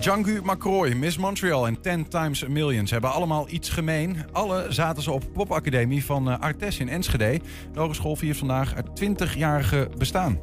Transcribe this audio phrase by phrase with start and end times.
[0.00, 2.86] Django McCroy, Miss Montreal en 10 Times a Million.
[2.86, 4.16] Ze hebben allemaal iets gemeen.
[4.32, 7.40] Alle zaten ze op Popacademie van uh, Artes in Enschede.
[7.72, 10.38] De hogeschool viert vandaag het 20-jarige bestaan.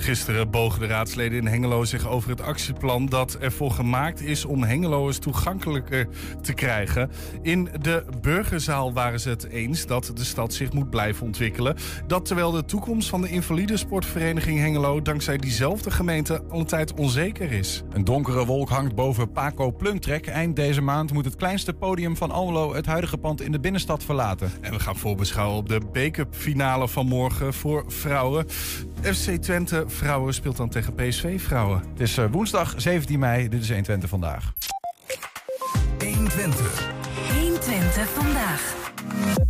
[0.00, 4.62] Gisteren bogen de raadsleden in Hengelo zich over het actieplan dat ervoor gemaakt is om
[4.62, 6.08] Hengeloers toegankelijker
[6.42, 7.10] te krijgen.
[7.42, 11.76] In de burgerzaal waren ze het eens dat de stad zich moet blijven ontwikkelen.
[12.06, 16.94] Dat terwijl de toekomst van de invalide sportvereniging Hengelo dankzij diezelfde gemeente al een tijd
[16.94, 17.82] onzeker is.
[17.92, 20.26] Een donkere wolk hangt boven Paco Plumtrek.
[20.26, 24.04] Eind deze maand moet het kleinste podium van Almelo het huidige pand in de binnenstad
[24.04, 24.52] verlaten.
[24.60, 28.46] En we gaan voorbeschouwen op de bekerfinale van morgen voor vrouwen.
[29.02, 31.82] FC Twente vrouwen speelt dan tegen PSV vrouwen.
[31.92, 33.48] Het is eh, woensdag 17 mei.
[33.48, 34.52] Dit is 120 vandaag.
[35.98, 36.88] 120.
[37.32, 39.49] 120 vandaag.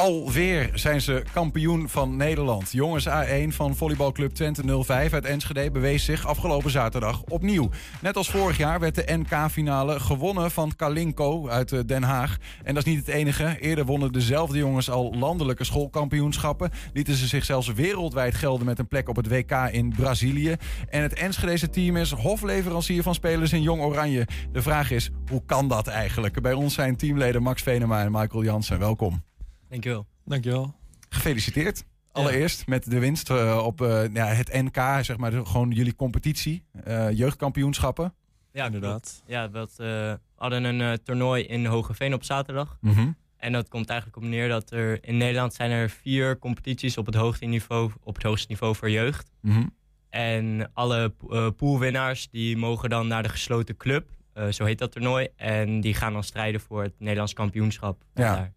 [0.00, 2.72] Alweer zijn ze kampioen van Nederland.
[2.72, 7.70] Jongens A1 van volleybalclub Twente 05 uit Enschede bewees zich afgelopen zaterdag opnieuw.
[8.00, 12.36] Net als vorig jaar werd de NK-finale gewonnen van Kalinko uit eh, Den Haag.
[12.62, 13.56] En dat is niet het enige.
[13.60, 16.70] Eerder wonnen dezelfde jongens al landelijke schoolkampioenschappen.
[16.92, 20.56] Lieten ze zich zelfs wereldwijd gelden met een plek op het WK in Brazilië.
[20.88, 24.26] En het Enschedese team is hofleverancier van spelers in Jong Oranje.
[24.52, 26.42] De vraag is, hoe kan dat eigenlijk?
[26.42, 28.78] Bij ons zijn teamleden Max Venema en Michael Jansen.
[28.78, 29.29] Welkom.
[29.70, 30.06] Dankjewel.
[30.24, 30.74] Dankjewel.
[31.08, 31.84] Gefeliciteerd.
[32.12, 36.64] Allereerst met de winst uh, op uh, ja, het NK, zeg maar, gewoon jullie competitie,
[36.88, 38.14] uh, jeugdkampioenschappen.
[38.52, 39.22] Ja, inderdaad.
[39.26, 42.78] Ja, we hadden een toernooi in Hogeveen op zaterdag.
[42.80, 43.16] Mm -hmm.
[43.36, 47.06] En dat komt eigenlijk op neer dat er in Nederland zijn er vier competities op
[47.06, 49.30] het hoogste niveau, op het hoogste niveau voor jeugd.
[49.40, 49.74] Mm -hmm.
[50.08, 51.14] En alle
[51.56, 54.08] poolwinnaars die mogen dan naar de gesloten club,
[54.50, 55.28] zo heet dat toernooi.
[55.36, 58.04] En die gaan dan strijden voor het Nederlands kampioenschap.
[58.14, 58.34] Ja.
[58.34, 58.52] Daar.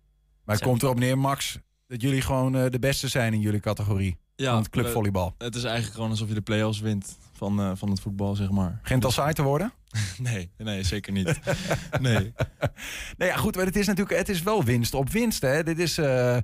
[0.45, 3.59] Maar het komt erop neer, Max, dat jullie gewoon uh, de beste zijn in jullie
[3.59, 4.17] categorie.
[4.35, 5.35] Ja, van het clubvolleybal.
[5.37, 8.49] Het is eigenlijk gewoon alsof je de play-offs wint van, uh, van het voetbal, zeg
[8.49, 8.79] maar.
[8.83, 9.13] Geen dus...
[9.13, 9.73] saai te worden?
[10.17, 11.39] nee, nee, zeker niet.
[11.99, 12.33] nee.
[13.17, 15.41] nee, ja, goed, maar het is natuurlijk het is wel winst op winst.
[15.41, 15.63] Hè?
[15.63, 16.37] Dit is, uh,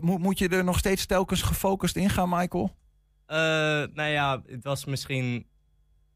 [0.00, 2.76] moet, moet je er nog steeds telkens gefocust in gaan, Michael?
[3.94, 5.46] nou ja, het was misschien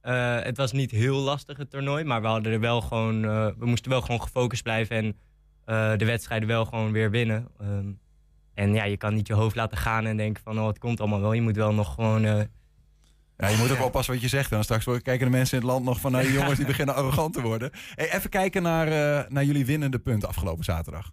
[0.01, 3.21] het was niet heel lastig het toernooi, maar we hadden er wel gewoon,
[3.59, 5.17] we moesten wel gewoon gefocust blijven en
[5.71, 7.49] uh, de wedstrijden wel gewoon weer winnen.
[7.63, 7.99] Um,
[8.55, 11.01] en ja, je kan niet je hoofd laten gaan en denken van oh, het komt
[11.01, 11.33] allemaal wel.
[11.33, 12.25] Je moet wel nog gewoon.
[12.25, 12.41] Uh...
[13.37, 14.51] Ja, je moet ook oppassen wat je zegt.
[14.51, 16.95] Dan straks kijken de mensen in het land nog van nou, die jongens die beginnen
[16.95, 17.71] arrogant te worden.
[17.95, 21.11] Hey, even kijken naar, uh, naar jullie winnende punt afgelopen zaterdag.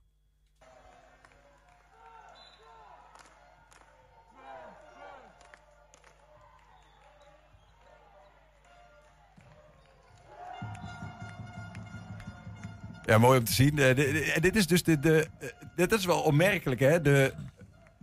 [13.08, 13.78] Ja, mooi om te zien.
[13.78, 13.96] Uh,
[14.42, 17.02] dit is dus de, de, uh, dit is wel opmerkelijk, hè?
[17.02, 17.34] De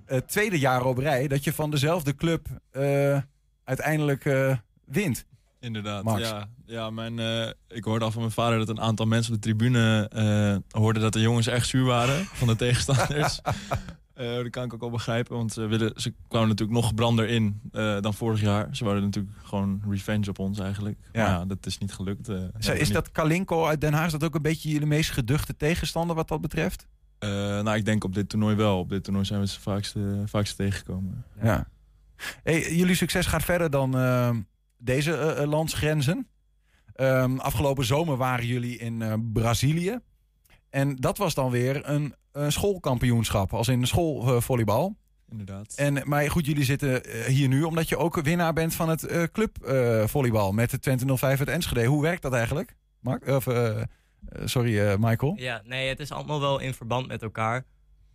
[0.09, 2.47] uh, tweede jaar op rij dat je van dezelfde club
[3.65, 4.25] uiteindelijk
[4.85, 5.27] wint.
[5.61, 6.21] Inderdaad, Max.
[6.21, 6.49] ja.
[6.67, 7.19] ja mijn,
[7.69, 10.11] ik hoorde al van mijn vader dat een aantal mensen op de tribune
[10.71, 13.41] hoorden dat de jongens echt zuur waren van de tegenstanders.
[14.17, 17.29] Uh, dat kan ik ook wel begrijpen, want ze, willen, ze kwamen natuurlijk nog gebrander
[17.29, 18.77] in uh, dan vorig jaar.
[18.77, 20.99] Ze wouden natuurlijk gewoon revenge op ons eigenlijk.
[21.13, 21.23] Ja.
[21.23, 22.29] Maar ja, dat is niet gelukt.
[22.29, 25.11] Uh, is is dat Kalinko uit Den Haag, is dat ook een beetje jullie meest
[25.11, 26.87] geduchte tegenstander wat dat betreft?
[27.19, 28.79] nou, ik denk op dit toernooi wel.
[28.79, 31.25] Op dit toernooi zijn we ze vaakste, vaakste tegengekomen.
[31.43, 31.45] Ja.
[31.45, 31.69] ja.
[32.43, 34.47] Hey, jullie succes gaat verder dan
[34.79, 36.29] deze landsgrenzen.
[36.97, 39.99] Um, afgelopen zomer waren jullie in Brazilië.
[40.71, 42.15] En dat was dan weer een
[42.49, 44.89] schoolkampioenschap, als in schoolvolleybal.
[44.89, 45.75] Uh, Inderdaad.
[45.77, 49.11] En, maar goed, jullie zitten uh, hier nu omdat je ook winnaar bent van het
[49.11, 51.85] uh, clubvolleybal met de Twente 05 uit Enschede.
[51.85, 52.77] Hoe werkt dat eigenlijk?
[53.01, 53.27] Mark?
[53.27, 53.47] Of,
[54.45, 55.35] sorry, Michael.
[55.37, 57.65] Ja, nee, het is allemaal wel in verband met elkaar.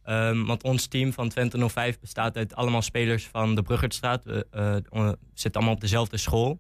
[0.06, 4.24] Um, want ons team van Twente 05 bestaat uit allemaal spelers van de Bruggertstraat.
[4.24, 6.60] We zitten allemaal op dezelfde school.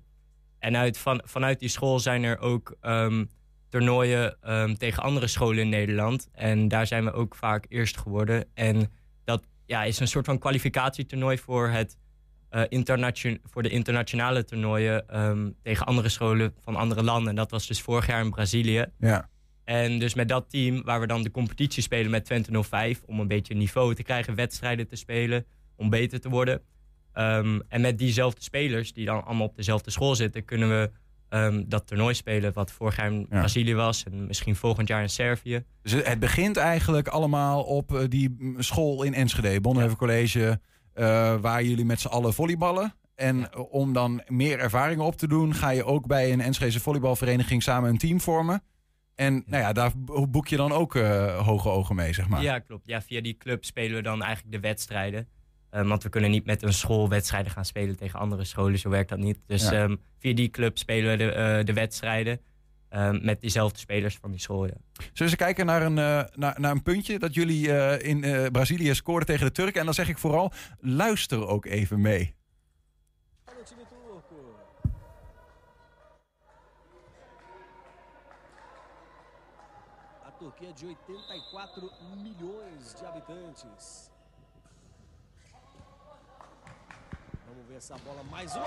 [0.59, 3.29] En uit, van, vanuit die school zijn er ook um,
[3.69, 6.30] toernooien um, tegen andere scholen in Nederland.
[6.31, 8.45] En daar zijn we ook vaak eerst geworden.
[8.54, 8.92] En
[9.24, 11.98] dat ja, is een soort van kwalificatietoernooi voor, het,
[12.51, 17.30] uh, internation voor de internationale toernooien um, tegen andere scholen van andere landen.
[17.30, 18.86] En dat was dus vorig jaar in Brazilië.
[19.00, 19.30] Ja.
[19.63, 23.04] En dus met dat team, waar we dan de competitie spelen met Twente 05...
[23.06, 25.45] om een beetje niveau te krijgen, wedstrijden te spelen,
[25.75, 26.62] om beter te worden.
[27.13, 30.45] Um, en met diezelfde spelers, die dan allemaal op dezelfde school zitten...
[30.45, 30.92] kunnen we
[31.29, 33.39] um, dat toernooi spelen wat vorig jaar in ja.
[33.39, 35.63] Brazilië was en misschien volgend jaar in Servië.
[35.81, 40.59] Dus het begint eigenlijk allemaal op uh, die school in Enschede, Bonhoeffer College,
[40.95, 42.93] uh, waar jullie met z'n allen volleyballen.
[43.15, 43.49] En ja.
[43.59, 47.89] om dan meer ervaringen op te doen, ga je ook bij een Enschedese volleybalvereniging samen
[47.89, 48.63] een team vormen.
[49.15, 49.91] En nou ja, daar
[50.29, 52.41] boek je dan ook uh, hoge ogen mee, zeg maar.
[52.41, 52.87] Ja, klopt.
[52.87, 55.27] Ja, via die club spelen we dan eigenlijk de wedstrijden.
[55.69, 58.80] Eh, want we kunnen niet met een school wedstrijden gaan spelen tegen andere scholen.
[58.80, 59.38] Zo werkt dat niet.
[59.45, 59.71] Dus Ja.
[59.83, 62.39] ehm, via die club spelen we de, eh, de wedstrijden.
[62.89, 64.66] ehm, met diezelfde spelers van die school.
[64.66, 64.74] Ja.
[64.94, 68.24] Zullen we eens kijken naar een, eh, naar, naar een puntje dat jullie eh, in
[68.24, 69.80] eh, Brazilië scoorden tegen de Turken?
[69.80, 72.36] En dan zeg ik vooral, luister ook even mee.
[80.27, 81.92] A Turquia de 84
[82.24, 84.10] milhões de habitantes.
[87.59, 88.63] Vamos ver essa bola mais uma.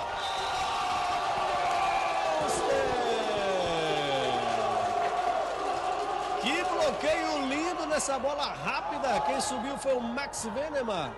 [6.43, 9.19] Que bloqueio lindo nessa bola rápida.
[9.23, 11.11] Quem subiu foi o Max Venema.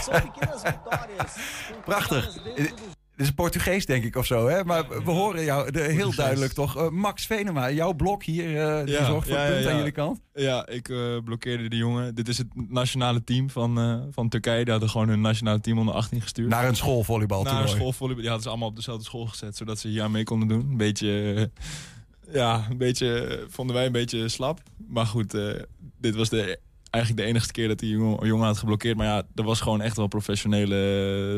[0.00, 1.36] São pequenas vitórias.
[1.84, 2.97] Prachtig.
[3.18, 4.64] Dit is Portugees, denk ik, of zo, hè?
[4.64, 6.76] Maar we horen jou de, heel duidelijk toch.
[6.76, 9.76] Eh, Max Venema, jouw blok hier, eh, die Ja, zorgt voor ja, punt ja, aan
[9.76, 10.20] jullie kant.
[10.34, 12.14] Ja, ik eh, blokkeerde de jongen.
[12.14, 14.62] Dit is het nationale team van, van Turkije.
[14.62, 16.48] Die hadden gewoon hun nationale team onder 18 gestuurd.
[16.48, 18.20] Naar een schoolvolleybal Naar een schoolvolleybal.
[18.20, 19.56] Die hadden ze allemaal op dezelfde school gezet.
[19.56, 20.70] Zodat ze hier aan mee konden doen.
[20.70, 21.50] Een beetje...
[22.32, 23.40] ja, een beetje...
[23.48, 24.62] vonden wij een beetje slap.
[24.88, 25.36] Maar goed,
[26.00, 26.58] dit was de,
[26.98, 28.96] eigenlijk de enige keer dat die jongen, jongen had geblokkeerd.
[28.96, 30.76] Maar ja, er was gewoon echt wel professionele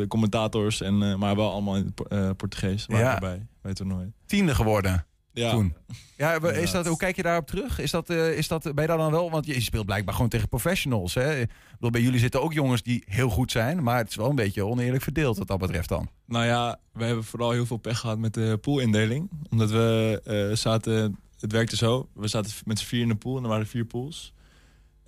[0.01, 0.81] eh, commentators.
[0.81, 2.87] En, eh, maar wel allemaal in het eh, Portugees.
[2.87, 3.15] Waren Ja.
[3.15, 4.13] erbij, bij het toernooi.
[4.27, 5.75] Tiende geworden Ja, toen.
[6.17, 7.79] Ja, is dat, hoe kijk je daarop terug?
[7.79, 9.31] Is dat, is dat, ben je daar dan wel?
[9.31, 11.15] Want je speelt blijkbaar gewoon tegen professionals.
[11.15, 11.43] Hè?
[11.73, 13.83] Bedoel, bij jullie zitten ook jongens die heel goed zijn.
[13.83, 16.09] Maar het is wel een beetje oneerlijk verdeeld wat dat betreft dan.
[16.27, 19.31] Nou ja, we hebben vooral heel veel pech gehad met de poolindeling.
[19.51, 22.09] Omdat we zaten, het werkte zo.
[22.15, 24.33] We zaten met z'n vier in de pool en er waren vier pools.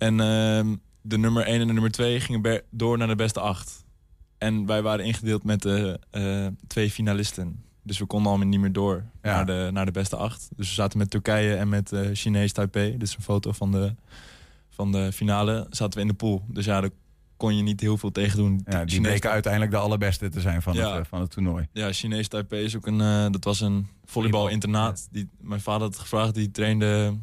[0.03, 3.85] En ehm, de nummer 1 en de nummer 2 gingen door naar de beste acht.
[4.37, 7.63] En wij waren ingedeeld met de eh, twee finalisten.
[7.83, 9.35] Dus we konden allemaal niet meer door Ja.
[9.35, 10.49] naar, de, naar de beste acht.
[10.55, 12.91] Dus we zaten met Turkije en met eh Chinees Taipei.
[12.91, 13.95] Dit is een foto van de,
[14.69, 15.67] van de finale.
[15.69, 16.43] Zaten we in de pool.
[16.47, 16.89] Dus ja, daar
[17.37, 18.61] kon je niet heel veel tegen doen.
[18.65, 20.89] Ja, die bleken uiteindelijk de allerbeste te zijn van, Ja.
[20.93, 21.67] het, eh, van het toernooi.
[21.71, 23.31] Ja, Chinees Taipei is ook een...
[23.31, 25.07] dat was een volleybalinternaat.
[25.11, 26.33] Die Mijn vader had gevraagd.
[26.35, 27.13] Die trainde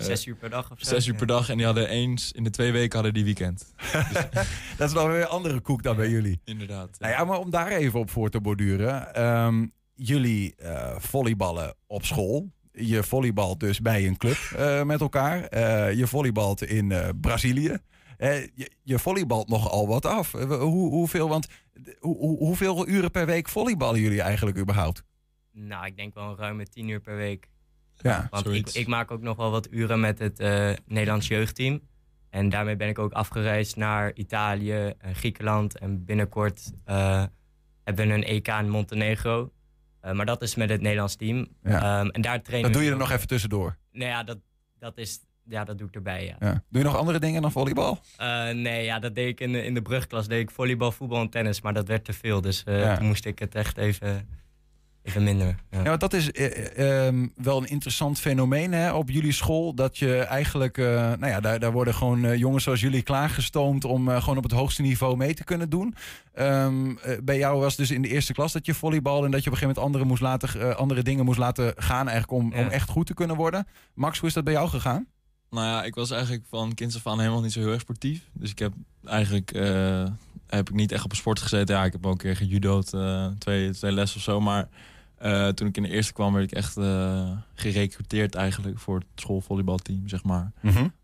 [0.00, 0.84] Zes uur per dag of zo.
[0.90, 1.34] zes uur per Ja.
[1.34, 1.48] dag.
[1.48, 2.32] En die hadden eens...
[2.32, 3.72] In de twee weken hadden die weekend.
[4.78, 6.40] Dat is dan weer een andere koek dan bij jullie.
[6.44, 6.96] Inderdaad.
[6.98, 9.14] Nou ja, maar om daar even op voor te borduren.
[9.14, 12.52] ehm, jullie eh, volleyballen op school.
[12.72, 15.42] Je volleybalt dus bij een club eh, met elkaar.
[15.44, 17.76] Eh, je volleybalt in eh, Brazilië.
[18.16, 20.34] Eh, je, je volleybalt nogal wat af.
[20.34, 25.02] Eh, hoe, hoeveel, want, eh, hoe, hoe- hoeveel uren per week volleyballen jullie eigenlijk überhaupt?
[25.52, 27.48] Nou, ik denk wel een ruime tien uur per week.
[28.02, 31.80] Ja, Want ik, maak ook nog wel wat uren met het eh, Nederlands jeugdteam.
[32.30, 35.78] En daarmee ben ik ook afgereisd naar Italië en Griekenland.
[35.78, 37.24] En binnenkort eh,
[37.84, 39.52] hebben we een EK in Montenegro.
[40.00, 41.48] Eh, maar dat is met het Nederlands team.
[41.62, 42.00] Ja.
[42.00, 43.76] Ehm, en daar trainen dat doe je er nog even tussendoor.
[43.92, 44.38] Nou ja, dat,
[44.78, 46.36] dat, is, ja, dat doe ik erbij, ja.
[46.38, 46.52] Ja.
[46.52, 48.00] Doe je nog andere dingen dan volleybal?
[48.52, 50.28] Nee, ja, dat deed ik in de, in de brugklas.
[50.28, 51.60] Deed ik volleybal, voetbal en tennis.
[51.60, 52.40] Maar dat werd te veel.
[52.40, 52.96] Dus Ja.
[52.96, 54.28] toen moest ik het echt even,
[55.08, 55.46] even minder.
[55.70, 55.78] Ja.
[55.78, 59.74] Ja, want dat is eh, ehm, wel een interessant fenomeen hè, op jullie school.
[59.74, 63.84] Dat je eigenlijk, eh, nou ja, daar, daar worden gewoon eh, jongens zoals jullie klaargestoomd
[63.84, 65.94] om eh, gewoon op het hoogste niveau mee te kunnen doen.
[66.34, 69.44] Ehm, eh, bij jou was dus in de eerste klas dat je volleybal en dat
[69.44, 72.42] je op een gegeven moment andere, moest laten, eh, andere dingen moest laten gaan eigenlijk
[72.42, 72.60] om, Ja.
[72.60, 73.66] om echt goed te kunnen worden.
[73.94, 75.06] Max, hoe is dat bij jou gegaan?
[75.50, 78.28] Nou ja, ik was eigenlijk van kinds af aan helemaal niet zo heel erg sportief.
[78.32, 78.72] Dus ik heb
[79.04, 80.04] eigenlijk eh,
[80.46, 81.74] heb ik niet echt op een sport gezeten.
[81.76, 84.40] Ja, ik heb ook een keer gejudo'd, eh, twee, twee lessen of zo.
[84.40, 84.68] Maar
[85.18, 89.06] eh, toen ik in de eerste kwam, werd ik echt eh gerecruiteerd eigenlijk voor het
[89.14, 90.52] schoolvolleybalteam, zeg maar.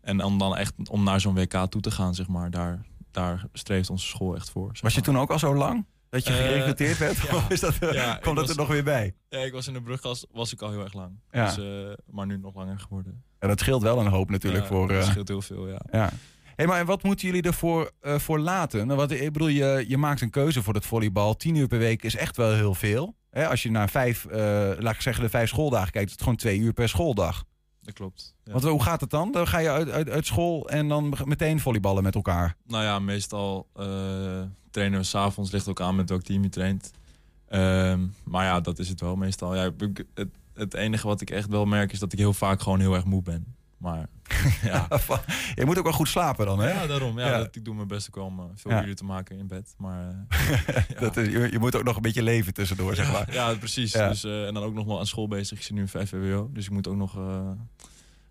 [0.01, 2.51] En om dan echt om naar zo'n WK toe te gaan, zeg maar.
[2.51, 4.69] Daar, daar streeft onze school echt voor.
[4.71, 7.17] zeg Was je toen ook al zo lang dat je Eh, gerecruiteerd werd?
[7.29, 7.35] ja.
[7.35, 9.15] Of is dat, Ja, kwam ik dat was- er nog weer bij?
[9.29, 11.19] Ja, ik was in de brugklas, was ik al heel erg lang.
[11.31, 11.55] Ja.
[11.55, 13.23] Dus, maar nu nog langer geworden.
[13.39, 14.87] Ja, dat scheelt wel een hoop natuurlijk voor...
[14.87, 15.79] Dat scheelt heel veel, ja.
[15.91, 16.09] Ja.
[16.55, 18.87] Hey, maar en wat moeten jullie ervoor voor laten?
[18.87, 21.35] Nou, wat, ik bedoel, je, je maakt een keuze voor het volleybal.
[21.35, 23.15] Tien uur per week is echt wel heel veel.
[23.35, 24.39] Hè, als je naar vijf, eh,
[24.77, 27.43] laat ik zeggen, de vijf schooldagen kijkt, is het gewoon twee uur per schooldag.
[27.81, 28.35] Dat klopt.
[28.43, 28.51] Ja.
[28.51, 29.31] Want hoe gaat het dan?
[29.31, 32.55] Dan ga je uit, uit, uit school en dan meteen volleyballen met elkaar.
[32.67, 33.85] Nou ja, meestal eh,
[34.71, 36.91] trainen we s'avonds, ligt ook aan met welk team je traint.
[37.47, 39.55] Ehm, maar ja, dat is het wel meestal.
[39.55, 39.71] Ja,
[40.13, 42.95] het, het enige wat ik echt wel merk is dat ik heel vaak gewoon heel
[42.95, 43.54] erg moe ben.
[43.77, 44.07] Maar
[44.63, 44.87] ja,
[45.55, 46.69] je moet ook wel goed slapen dan, hè?
[46.71, 47.19] ja daarom.
[47.19, 47.37] Ja, Ja.
[47.37, 48.83] Dat, ik doe mijn best ook wel om eh, veel Ja.
[48.83, 49.73] uren te maken in bed.
[49.77, 50.49] Maar eh,
[50.93, 50.99] ja.
[50.99, 53.33] Dat is, je, je moet ook nog een beetje leven tussendoor, zeg maar.
[53.33, 53.91] Ja, precies.
[53.91, 54.09] Ja.
[54.09, 55.57] Dus, eh, en dan ook nog wel aan school bezig.
[55.57, 57.49] Ik zit nu in 5 VWO, dus ik moet ook nog eh,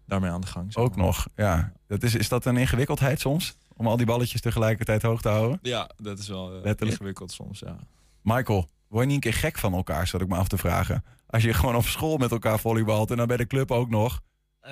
[0.06, 0.72] daarmee aan de gang.
[0.72, 1.04] zeg Ook maar.
[1.04, 1.72] nog, ja.
[1.86, 3.56] Dat is, is dat een ingewikkeldheid soms?
[3.76, 5.58] Om al die balletjes tegelijkertijd hoog te houden?
[5.62, 6.90] Ja, dat is wel Letterlijk.
[6.90, 7.76] ingewikkeld soms, ja.
[8.22, 11.04] Michael, word je niet een keer gek van elkaar, zat ik me af te vragen.
[11.26, 14.20] Als je gewoon op school met elkaar volleybalt en dan bij de club ook nog.
[14.64, 14.70] Eh,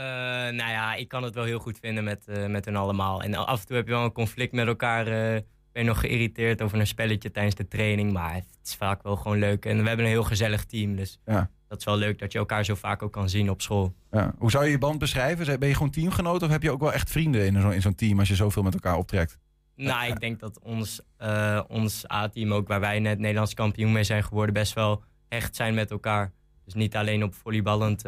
[0.54, 3.22] nou ja, ik kan het wel heel goed vinden met, eh met hun allemaal.
[3.22, 5.06] En af en toe heb je wel een conflict met elkaar.
[5.06, 5.40] eh,
[5.72, 8.12] ben nog geïrriteerd over een spelletje tijdens de training.
[8.12, 9.64] Maar het is vaak wel gewoon leuk.
[9.64, 10.96] En we hebben een heel gezellig team.
[10.96, 11.50] Dus Ja.
[11.68, 13.94] dat is wel leuk dat je elkaar zo vaak ook kan zien op school.
[14.10, 14.34] Ja.
[14.38, 15.58] Hoe zou je je band beschrijven?
[15.58, 17.94] Ben je gewoon teamgenoot of heb je ook wel echt vrienden in zo'n in zo'n
[17.94, 19.38] team als je zoveel met elkaar optrekt?
[19.76, 21.00] Nou, ik denk dat ons,
[21.68, 25.74] ons A-team, ook waar wij net Nederlands kampioen mee zijn geworden, best wel hecht zijn
[25.74, 26.32] met elkaar.
[26.64, 28.04] Dus niet alleen op volleyballend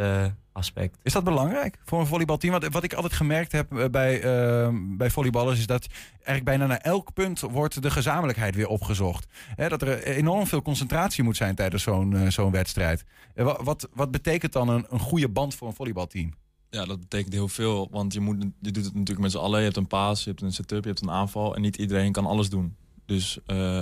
[0.54, 0.98] aspect.
[1.02, 2.52] Is dat belangrijk voor een volleybalteam?
[2.60, 6.66] Want wat ik altijd gemerkt heb eh, bij, eh, bij volleyballers is dat eigenlijk bijna
[6.66, 9.26] naar elk punt wordt de gezamenlijkheid weer opgezocht.
[9.54, 13.04] Hè, dat er enorm veel concentratie moet zijn tijdens zo'n eh, zo'n wedstrijd.
[13.34, 16.32] Eh, wa- wat, wat betekent dan een, een goede band voor een volleybalteam?
[16.70, 17.88] Ja, dat betekent heel veel.
[17.90, 19.58] Want je, moet, je doet het natuurlijk met z'n allen.
[19.58, 21.54] Je hebt een paas, je hebt een setup, je hebt een aanval.
[21.54, 22.76] En niet iedereen kan alles doen.
[23.06, 23.80] Dus eh,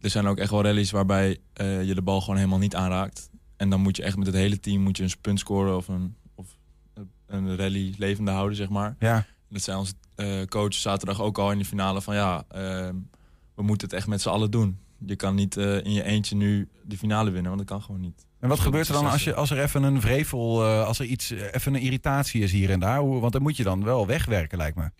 [0.00, 3.30] er zijn ook echt wel rallies waarbij eh, je de bal gewoon helemaal niet aanraakt.
[3.60, 5.88] En dan moet je echt met het hele team moet je een punt scoren of
[5.88, 6.56] een, of
[7.26, 8.96] een rally levende houden, zeg maar.
[8.98, 9.26] Ja.
[9.48, 12.94] Dat zei onze eh, coach zaterdag ook al in de finale van ja, ehm,
[13.54, 14.78] we moeten het echt met z'n allen doen.
[15.06, 18.00] Je kan niet eh, in je eentje nu de finale winnen, want dat kan gewoon
[18.00, 18.26] niet.
[18.38, 20.98] En wat Dat gebeurt er dan als, je, als er even een vrevel, eh, als
[20.98, 22.98] er iets, even een irritatie is hier en daar?
[22.98, 24.90] Hoe, want dan moet je dan wel wegwerken, lijkt me.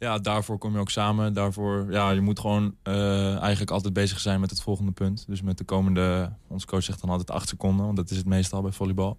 [0.00, 1.32] Ja, daarvoor kom je ook samen.
[1.32, 5.24] Daarvoor, ja, je moet gewoon eh, eigenlijk altijd bezig zijn met het volgende punt.
[5.26, 8.26] Dus met de komende, onze coach zegt dan altijd acht seconden, want dat is het
[8.26, 9.18] meestal bij volleybal.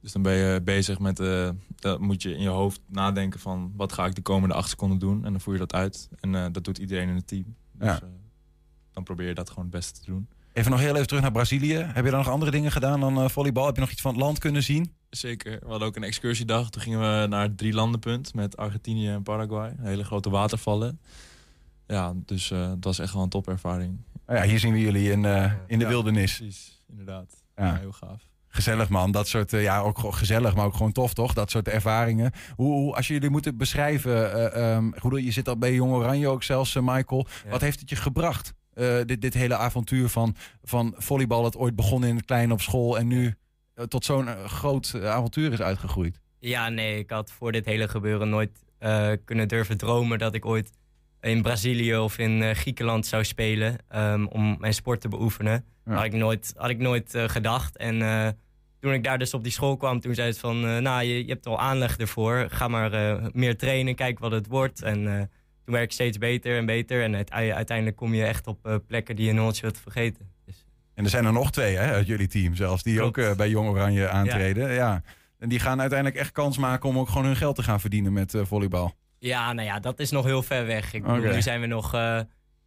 [0.00, 3.72] Dus dan ben je bezig met, eh dan moet je in je hoofd nadenken van
[3.76, 5.24] wat ga ik de komende acht seconden doen.
[5.24, 6.08] En dan voer je dat uit.
[6.20, 7.54] En eh, dat doet iedereen in het team.
[7.72, 8.00] Dus Ja.
[8.92, 10.28] dan probeer je dat gewoon het beste te doen.
[10.52, 11.74] Even nog heel even terug naar Brazilië.
[11.74, 13.66] Heb je dan nog andere dingen gedaan dan eh, volleybal?
[13.66, 14.92] Heb je nog iets van het land kunnen zien?
[15.10, 15.58] Zeker.
[15.60, 16.70] We hadden ook een excursie-dag.
[16.70, 19.74] Toen gingen we naar het drie landenpunt met Argentinië en Paraguay.
[19.80, 21.00] Hele grote watervallen.
[21.86, 23.96] Ja, dus eh het was echt wel een topervaring.
[24.26, 25.90] Nou ja, hier zien we jullie in, eh, in de Ja.
[25.90, 26.36] wildernis.
[26.36, 27.42] Precies, inderdaad.
[27.56, 27.64] Ja.
[27.66, 28.22] Ja, heel gaaf.
[28.48, 31.32] Gezellig man, dat soort, eh, ja ook gezellig, maar ook gewoon tof toch?
[31.32, 32.32] Dat soort ervaringen.
[32.56, 36.42] Hoe, hoe- als jullie moeten beschrijven, eh, bedoel, je zit al bij Jong Oranje ook
[36.42, 37.26] zelfs, eh, Michael.
[37.44, 37.50] Ja.
[37.50, 38.54] Wat heeft het je gebracht?
[38.78, 42.60] Eh, dit, dit hele avontuur van, van volleybal, dat ooit begon in het klein op
[42.60, 43.34] school en nu
[43.74, 46.20] eh, tot zo'n eh, groot avontuur is uitgegroeid.
[46.38, 48.66] Ja, nee, ik had voor dit hele gebeuren nooit
[49.24, 50.70] kunnen durven dromen dat ik ooit
[51.20, 55.64] in Brazilië of in Griekenland zou spelen ehm, om mijn sport te beoefenen.
[55.84, 55.94] Ja.
[55.94, 57.76] Had ik nooit, had ik nooit gedacht.
[57.76, 57.98] En
[58.80, 61.32] toen ik daar dus op die school kwam, toen zei het van, nou, je, je
[61.32, 62.46] hebt al aanleg ervoor.
[62.50, 64.82] Ga maar meer trainen, kijk wat het wordt.
[64.82, 65.30] En
[65.68, 67.02] toen werd ik steeds beter en beter.
[67.02, 70.30] En het- uiteindelijk kom je echt op eh, plekken die je nooit wilt vergeten.
[70.44, 73.18] Dus, En er zijn er nog twee hè, uit jullie team zelfs, die Klopt.
[73.18, 74.72] ook eh, bij Jong Oranje aantreden.
[74.72, 75.02] Ja.
[75.38, 78.12] En die gaan uiteindelijk echt kans maken om ook gewoon hun geld te gaan verdienen
[78.12, 78.94] met eh, volleybal.
[79.18, 80.92] Ja, nou ja, dat is nog heel ver weg.
[80.94, 81.94] Ik bedoel, nu zijn we nog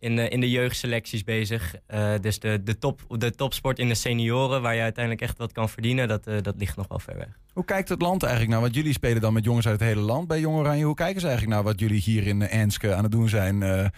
[0.01, 1.75] in, de, in de jeugdselecties bezig.
[1.87, 5.51] Eh, dus de, de, top, de topsport in de senioren, waar je uiteindelijk echt wat
[5.51, 7.39] kan verdienen, dat, eh, dat ligt nog wel ver weg.
[7.53, 10.01] Hoe kijkt het land eigenlijk naar wat jullie spelen dan met jongens uit het hele
[10.01, 10.83] land bij Jong Oranje?
[10.85, 13.63] Hoe kijken ze eigenlijk naar wat jullie hier in eh, Enske aan het doen zijn
[13.63, 13.91] eh, eh,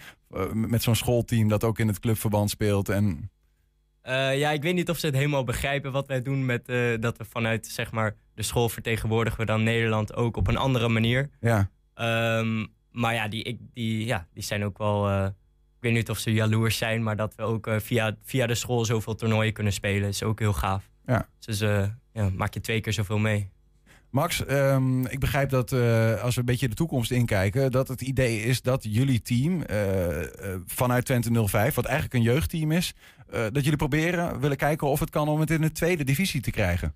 [0.52, 2.88] met zo'n schoolteam dat ook in het clubverband speelt?
[2.88, 3.30] En
[4.02, 6.94] Eh, ja, ik weet niet of ze het helemaal begrijpen wat wij doen met eh,
[7.00, 10.88] dat we vanuit zeg maar, de school vertegenwoordigen we dan Nederland ook op een andere
[10.88, 11.30] manier.
[11.40, 15.32] ja, Ehm, maar ja die, ik, die, ja, die zijn ook wel.
[15.84, 18.54] Ik weet niet of ze jaloers zijn, maar dat we ook eh, via, via de
[18.54, 20.90] school zoveel toernooien kunnen spelen, is ook heel gaaf.
[21.06, 21.28] Ja.
[21.38, 23.50] Dus eh, ja, maak je twee keer zoveel mee.
[24.10, 28.00] Max, ehm, ik begrijp dat eh, als we een beetje de toekomst inkijken, dat het
[28.00, 32.94] idee is dat jullie team eh, eh, vanuit Twente 05, wat eigenlijk een jeugdteam is,
[33.30, 36.40] eh, dat jullie proberen, willen kijken of het kan om het in de tweede divisie
[36.40, 36.94] te krijgen.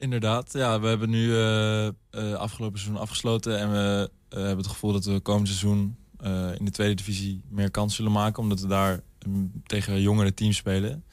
[0.00, 1.92] Inderdaad, ja, we hebben nu eh, eh,
[2.34, 6.64] afgelopen seizoen afgesloten en we eh, hebben het gevoel dat we komend seizoen eh, in
[6.64, 11.04] de tweede divisie meer kans zullen maken, omdat we daar mm, tegen jongere teams spelen.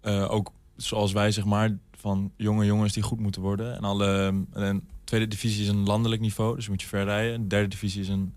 [0.00, 3.76] Eh, ook zoals wij, zeg maar, van jonge jongens die goed moeten worden.
[3.76, 7.40] En alle en de tweede divisie is een landelijk niveau, dus moet je ver rijden.
[7.42, 8.34] De derde divisie is een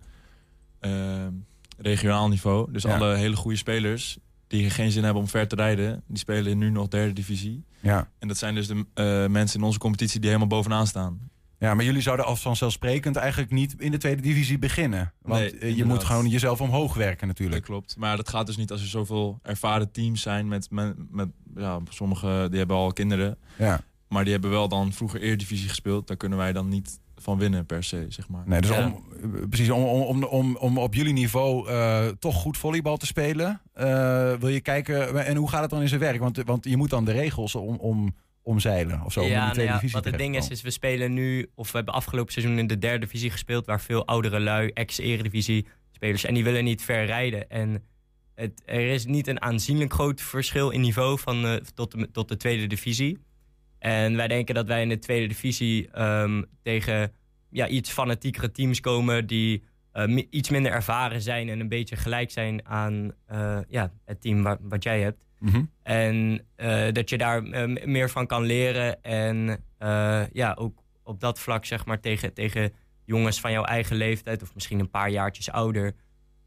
[0.79, 1.27] eh,
[1.77, 2.71] regionaal niveau.
[2.71, 2.95] Dus Ja.
[2.95, 4.17] alle hele goede spelers
[4.47, 7.63] die geen zin hebben om ver te rijden, die spelen nu nog derde divisie.
[7.79, 8.09] Ja.
[8.19, 8.85] En dat zijn dus de
[9.29, 11.29] mensen in onze competitie die helemaal bovenaan staan.
[11.59, 15.13] Ja, maar jullie zouden als vanzelfsprekend eigenlijk niet in de tweede divisie beginnen.
[15.21, 17.63] Want Nee, eh, je moet gewoon jezelf omhoog werken Dat natuurlijk.
[17.65, 17.95] klopt.
[17.97, 21.79] Maar dat gaat dus niet als er zoveel ervaren teams zijn met, met, met ja,
[21.89, 23.37] sommigen die hebben al kinderen.
[23.57, 23.81] Ja.
[24.07, 26.07] Maar die hebben wel dan vroeger Eredivisie gespeeld.
[26.07, 28.43] Daar kunnen wij dan niet van winnen per se, zeg maar.
[28.45, 28.85] Nee, dus Ja.
[28.85, 29.03] om,
[29.35, 33.05] eh, precies, om, om, om, om, om op jullie niveau eh, toch goed volleybal te
[33.05, 36.19] spelen, eh, wil je kijken, en hoe gaat het dan in zijn werk?
[36.19, 39.19] Want, want je moet dan de regels om, om, omzeilen of zo.
[39.19, 41.13] om in de ja, nou tweede ja, divisie wat het ding is, is we spelen
[41.13, 44.69] nu, of we hebben afgelopen seizoen in de derde divisie gespeeld, waar veel oudere lui,
[44.73, 47.49] ex-eredivisie spelers, en die willen niet ver rijden.
[47.49, 47.83] En
[48.35, 52.27] het, er is niet een aanzienlijk groot verschil in niveau van, eh, tot, de, tot
[52.27, 53.17] de tweede divisie.
[53.79, 57.11] En wij denken dat wij in de tweede divisie ehm, tegen
[57.49, 62.31] ja, iets fanatiekere teams komen die eh, iets minder ervaren zijn en een beetje gelijk
[62.31, 65.24] zijn aan eh, ja, het team wa- wat jij hebt.
[65.39, 65.63] Mhm.
[65.83, 69.03] En eh, dat je daar eh, meer van kan leren.
[69.03, 72.73] En eh, ja, ook op dat vlak, zeg maar, tegen, tegen
[73.05, 75.95] jongens van jouw eigen leeftijd, of misschien een paar jaartjes ouder,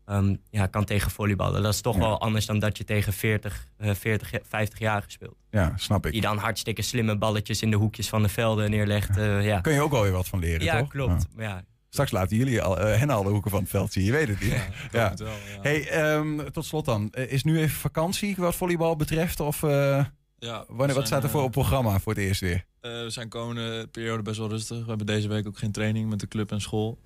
[0.05, 1.63] ehm, ja, kan tegen volleyballen.
[1.63, 2.01] Dat is toch Ja.
[2.01, 5.37] wel anders dan dat je tegen 40, eh 40 50 jaar speelt.
[5.51, 6.13] Ja, snap ik.
[6.13, 9.17] Die dan hartstikke slimme balletjes in de hoekjes van de velden neerlegt.
[9.17, 9.61] eh, ja.
[9.61, 10.89] Kun je ook wel weer wat van leren, ja, toch?
[10.89, 11.27] klopt.
[11.37, 11.43] Ja.
[11.45, 11.65] Ja.
[11.91, 14.05] Straks laten jullie al, eh, hen alle hoeken van het veld zien.
[14.05, 14.63] Je weet het niet.
[14.93, 15.61] Ja, het wel, ja.
[15.63, 17.09] Hey, ehm, tot slot dan.
[17.13, 19.41] Eh, is nu even vakantie wat volleybal betreft?
[19.41, 20.05] Of eh,
[20.39, 22.65] Ja, wanneer, wat staat er voor op programma voor het eerst weer?
[22.81, 24.79] We zijn komende periode best wel rustig.
[24.83, 26.99] We hebben deze week ook geen training met de club en school.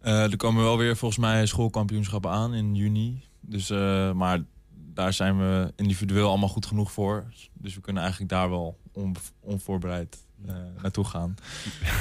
[0.00, 3.22] Er komen wel weer volgens mij schoolkampioenschappen aan in juni.
[3.40, 3.68] Dus,
[4.14, 4.38] maar
[4.72, 7.24] daar zijn we individueel allemaal goed genoeg voor.
[7.52, 10.16] Dus we kunnen eigenlijk daar wel on- onvoorbereid
[10.46, 11.34] eh, naartoe gaan.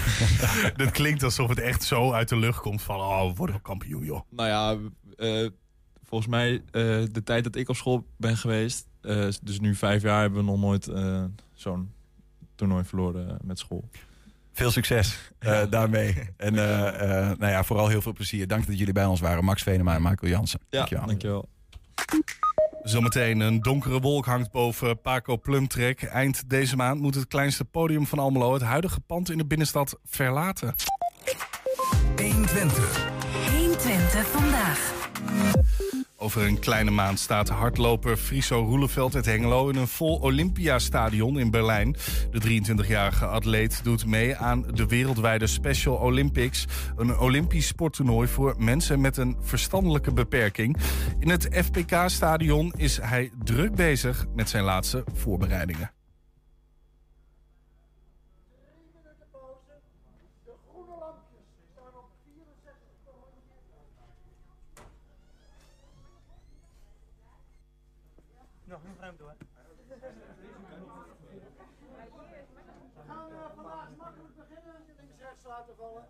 [0.76, 2.96] Dat klinkt alsof het echt zo uit de lucht komt van...
[3.00, 4.22] oh, we worden kampioen, joh.
[4.30, 4.78] Nou ja,
[5.18, 5.48] eh,
[6.04, 6.62] volgens mij eh,
[7.12, 8.88] de tijd dat ik op school ben geweest...
[9.02, 11.92] eh, dus nu vijf jaar hebben we nog nooit eh, zo'n
[12.56, 13.90] toernooi verloren met school.
[14.54, 16.16] Veel succes eh, daarmee.
[16.38, 16.88] En eh,
[17.30, 18.48] eh, nou ja, vooral heel veel plezier.
[18.48, 19.44] Dank dat jullie bij ons waren.
[19.44, 20.60] Max Venema en Michael Jansen.
[20.70, 21.06] Ja, Dankjewel.
[21.06, 21.50] dankjewel.
[22.84, 26.04] Zometeen een donkere wolk hangt boven Paco Plumtrek.
[26.04, 28.54] Eind deze maand moet het kleinste podium van Almelo...
[28.54, 30.76] het huidige pand in de binnenstad verlaten.
[32.18, 33.10] 120.
[33.58, 34.99] 120 vandaag.
[36.30, 39.70] Over een kleine maand staat hardloper Friso Roeleveld uit Hengelo...
[39.70, 41.96] in een vol Olympiastadion in Berlijn.
[42.32, 46.66] De 23-jarige atleet doet mee aan de wereldwijde Special Olympics...
[46.96, 50.78] een Olympisch sporttoernooi voor mensen met een verstandelijke beperking.
[51.20, 55.92] In het FPK-stadion is hij druk bezig met zijn laatste voorbereidingen.
[73.08, 74.76] gaan uh, vandaag makkelijk beginnen.
[74.98, 76.04] Links rechts laten vallen.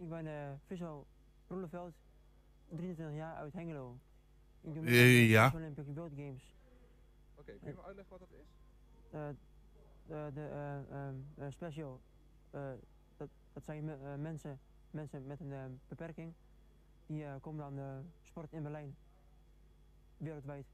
[0.00, 1.06] Ik ben uh, Friso
[1.48, 1.94] Roeleveld,
[2.68, 3.98] 23 jaar uit Hengelo.
[4.60, 5.52] Ik doe Eh, mee aan de ja.
[5.54, 6.54] Olympic World Games.
[7.34, 8.46] Oké, kun je me uitleggen wat dat is?
[9.14, 9.28] Uh,
[10.06, 10.48] de de
[10.90, 12.00] uh, um, uh, special,
[12.54, 12.72] uh,
[13.16, 14.60] dat, dat zijn me- uh, mensen,
[14.90, 16.32] mensen met een uh, beperking.
[17.06, 18.96] Die uh, komen dan uh, sport in Berlijn.
[20.16, 20.66] Wereldwijd.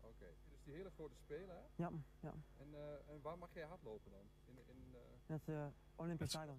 [0.00, 1.62] Oké, dus die hele grote spelen, hè?
[1.82, 1.90] Ja,
[2.20, 2.32] ja.
[2.56, 4.20] En, eh, en waar mag jij hardlopen dan?
[4.46, 4.87] In, in,
[5.28, 5.60] eh, Dat uh,
[5.96, 6.56] Olympisch Stadion.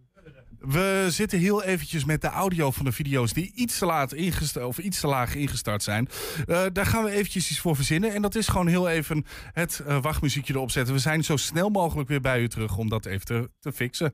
[0.60, 4.66] We zitten heel eventjes met de audio van de video's die iets te, laat ingestart,
[4.66, 6.08] of iets te laag ingestart zijn.
[6.46, 8.14] Eh, daar gaan we eventjes iets voor verzinnen.
[8.14, 10.94] En dat is gewoon heel even het eh, wachtmuziekje erop zetten.
[10.94, 14.14] We zijn zo snel mogelijk weer bij u terug om dat even te, te fixen.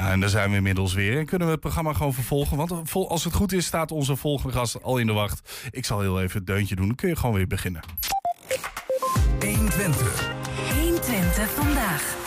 [0.00, 1.18] Ja, en daar zijn we inmiddels weer.
[1.18, 2.56] En kunnen we het programma gewoon vervolgen?
[2.56, 5.68] Want vol- als het goed is, staat onze volgende gast al in de wacht.
[5.70, 6.86] Ik zal heel even het deuntje doen.
[6.86, 7.82] Dan kun je gewoon weer beginnen.
[9.40, 10.30] 120.
[10.80, 12.19] 120 vandaag.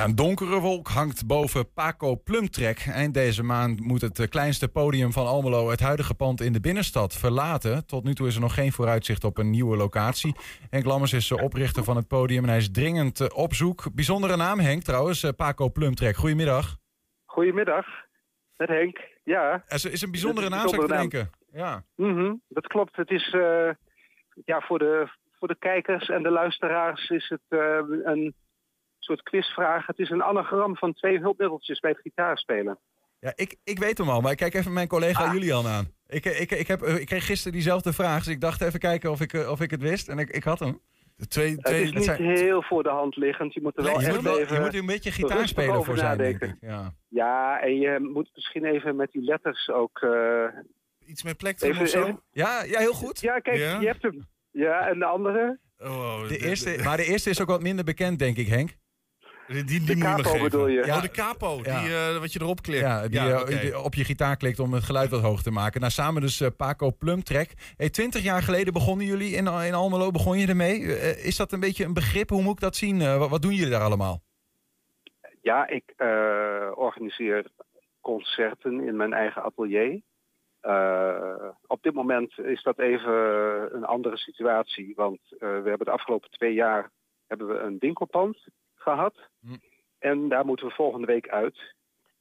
[0.00, 2.86] Ja, een donkere wolk hangt boven Paco Plumtrek.
[2.92, 6.60] Eind deze maand moet het eh, kleinste podium van Almelo het huidige pand in de
[6.60, 7.86] binnenstad verlaten.
[7.86, 10.34] Tot nu toe is er nog geen vooruitzicht op een nieuwe locatie.
[10.70, 13.94] Henk Lammers is de oprichter van het podium en hij is dringend eh, op zoek.
[13.94, 16.16] Bijzondere naam Henk trouwens, eh, Paco Plumtrek.
[16.16, 16.76] Goedemiddag.
[17.24, 17.86] Goedemiddag,
[18.56, 18.98] met Henk.
[19.24, 19.62] Ja.
[19.66, 21.30] Het is, een bijzondere naam zou ik denken.
[21.52, 21.84] Ja.
[21.96, 22.96] Mhm, dat klopt.
[22.96, 23.70] Het is eh,
[24.44, 25.08] ja, voor, de,
[25.38, 28.34] voor de kijkers en de luisteraars is het eh, een
[29.04, 29.86] soort quizvraag.
[29.86, 32.78] Het is een anagram van twee hulpmiddeltjes bij het gitaarspelen.
[33.20, 35.32] Ja, ik, ik weet hem al, maar ik kijk even mijn collega Ah.
[35.32, 35.92] Julian aan.
[36.06, 39.10] Ik, ik, ik, heb, eh, ik kreeg gisteren diezelfde vraag, dus ik dacht even kijken
[39.10, 40.08] of ik, eh, of ik het wist.
[40.08, 40.80] En ik, ik had hem.
[41.28, 43.54] Twee, het is niet heel voor de hand liggend.
[43.54, 45.96] Je moet er wel je, echt moet wel- je moet een beetje gitaar spelen voor
[45.96, 46.58] zijn, denk nadenken.
[46.68, 46.70] ik.
[46.70, 46.94] Ja.
[47.08, 49.98] Ja, en je moet misschien even met die letters ook...
[50.02, 50.44] eh,
[51.06, 52.02] Iets met even- of zo?
[52.02, 53.20] even- Ja, ja, heel goed.
[53.20, 53.80] Ja, kijk, Ja?
[53.80, 54.26] je hebt hem.
[54.50, 55.58] Ja, en de andere?
[55.78, 58.70] Oh, De eerste, maar de eerste is ook wat minder bekend, denk ik, Henk.
[59.52, 60.42] Die, die, De me capo geven.
[60.42, 60.82] bedoel je?
[60.84, 61.60] Oh, de capo.
[61.62, 61.80] Ja.
[61.80, 62.80] Die, eh, wat je erop klikt.
[62.80, 65.80] Ja, die eh, die op je gitaar klikt om het geluid wat hoog te maken.
[65.80, 67.74] Nou, samen dus eh, Paco Plumtrek.
[67.76, 70.10] Hey, twintig jaar geleden begonnen jullie in, in Almelo.
[70.10, 70.78] Begon je ermee?
[71.22, 72.28] Is dat een beetje een begrip?
[72.28, 73.00] Hoe moet ik dat zien?
[73.00, 74.22] Eh, wat, wat doen jullie daar allemaal?
[75.42, 77.46] Ja, ik eh, organiseer
[78.00, 80.00] concerten in mijn eigen atelier.
[80.60, 83.12] Eh, op dit moment is dat even
[83.76, 86.90] een andere situatie, want eh, we hebben de afgelopen twee jaar
[87.26, 88.46] hebben we een winkelpand
[88.82, 89.28] gehad.
[89.40, 89.56] Hm.
[89.98, 91.74] En daar moeten we volgende week uit.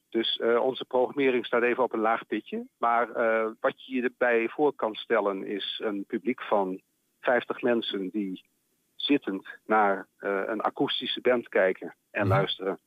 [0.10, 2.68] Dus eh, onze programmering staat even op een laag pitje.
[2.78, 6.82] Maar eh, wat je je erbij voor kan stellen is een publiek van
[7.20, 8.44] 50 mensen die
[8.96, 12.80] zittend naar eh, een akoestische band kijken en luisteren.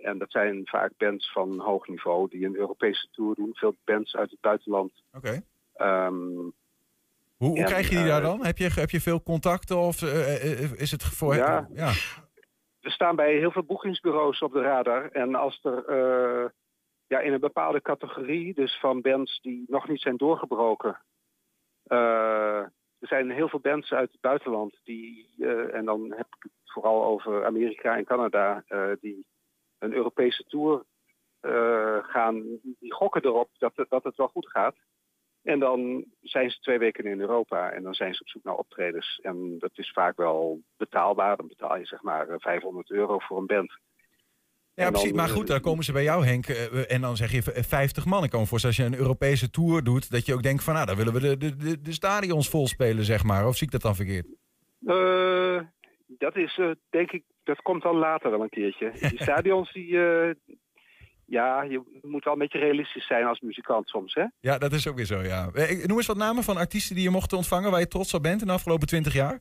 [0.00, 3.50] En dat zijn vaak bands van hoog niveau die een Europese tour doen.
[3.54, 4.92] Veel bands uit het buitenland.
[5.12, 5.42] Oké.
[5.74, 6.48] Ehm,
[7.40, 8.44] Hoe, krijg je die daar eh, dan?
[8.44, 11.34] Heb je, heb je veel contacten of eh, eh, is het voor...
[11.34, 11.68] Ja.
[11.72, 11.90] ja.
[12.80, 15.10] we staan bij heel veel boekingsbureaus op de radar.
[15.10, 16.52] En als er
[17.06, 21.00] ja, in een bepaalde categorie, dus van bands die nog niet zijn doorgebroken.
[21.86, 25.26] er zijn heel veel bands uit het buitenland die,
[25.72, 28.64] en dan heb ik het vooral over Amerika en Canada,
[29.00, 29.26] die
[29.78, 30.84] een Europese tour
[32.02, 32.42] gaan.
[32.62, 34.74] Die gokken erop dat het, dat het wel goed gaat.
[35.42, 38.54] En dan zijn ze twee weken in Europa en dan zijn ze op zoek naar
[38.54, 39.18] optredens.
[39.22, 41.36] En dat is vaak wel betaalbaar.
[41.36, 43.78] Dan betaal je zeg maar eh, 500 euro voor een band.
[44.74, 45.12] Ja, precies.
[45.12, 46.46] Maar eh, goed, dan komen ze bij jou, Henk.
[46.46, 48.24] eh, en dan zeg je v- 50 man.
[48.24, 50.10] Ik kan me voorstellen, als je een Europese tour doet...
[50.10, 52.66] dat je ook denkt van, nou, dan willen we de, de, de, de stadions vol
[52.66, 53.46] spelen, zeg maar.
[53.46, 54.26] Of zie ik dat dan verkeerd?
[54.86, 55.60] Eh,
[56.06, 58.90] dat is eh, denk ik, dat komt dan later wel een keertje.
[59.10, 60.30] Die stadions, die, eh,
[61.30, 64.24] ja, je moet wel een beetje realistisch zijn als muzikant soms, hè?
[64.40, 65.50] Ja, dat is ook weer zo, ja.
[65.54, 67.70] Eh, Noem eens wat namen van artiesten die je mocht ontvangen...
[67.70, 69.40] waar je trots op bent in de afgelopen 20 jaar.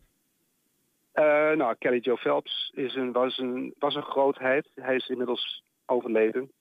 [1.12, 4.69] Eh, nou, Kelly Joe Phelps is een, was, een, was een grootheid.
[4.75, 6.52] Hij is inmiddels overleden.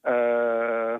[0.00, 0.96] Eh,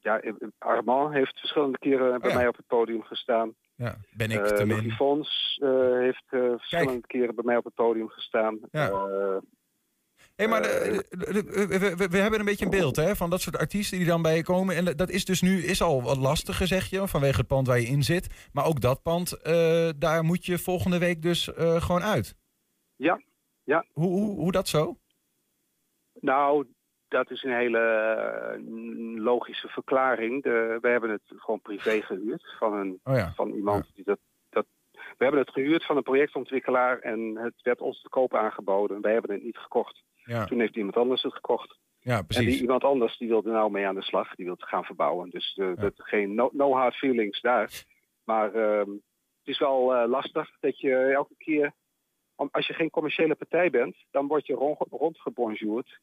[0.00, 0.20] ja,
[0.58, 2.36] Armand heeft verschillende keren bij ja.
[2.36, 3.54] mij op het podium gestaan.
[3.74, 4.92] Ja, ben ik Eh, te Louis min.
[4.92, 8.58] Fons eh, heeft eh, verschillende keren bij mij op het podium gestaan.
[8.70, 8.88] Ja.
[8.90, 9.36] Eh,
[10.36, 11.44] Hey, maar de- de-
[11.96, 14.36] de- we, hebben een beetje een beeld hè, van dat soort artiesten die dan bij
[14.36, 14.76] je komen.
[14.76, 17.80] En dat is dus nu is al wat lastiger, zeg je, vanwege het pand waar
[17.80, 18.48] je in zit.
[18.52, 22.34] Maar ook dat pand, eh, daar moet je volgende week dus eh, gewoon uit.
[22.96, 23.20] Ja,
[23.64, 23.84] ja.
[23.92, 24.96] Hoe, hoe, hoe dat zo?
[26.20, 26.66] Nou,
[27.12, 30.42] dat is een hele eh, logische verklaring.
[30.42, 33.32] De, we hebben het gewoon privé gehuurd van, een, Oh ja.
[33.34, 34.18] van iemand die dat,
[34.50, 34.66] dat.
[34.92, 39.00] We hebben het gehuurd van een projectontwikkelaar en het werd ons te koop aangeboden.
[39.00, 40.02] Wij hebben het niet gekocht.
[40.24, 41.78] Ja, Toen heeft iemand anders het gekocht.
[41.98, 42.60] ja En die precies.
[42.60, 44.34] iemand anders die wilde nou mee aan de slag.
[44.34, 45.30] Die wilde gaan verbouwen.
[45.30, 47.70] Dus eh, dat, geen no, no hard feelings daar.
[48.24, 48.90] Maar ehm,
[49.38, 51.72] het is wel eh, lastig dat je elke keer...
[52.36, 55.98] om- Als je geen commerciële partij bent, dan word je rond, rondgebonjourd.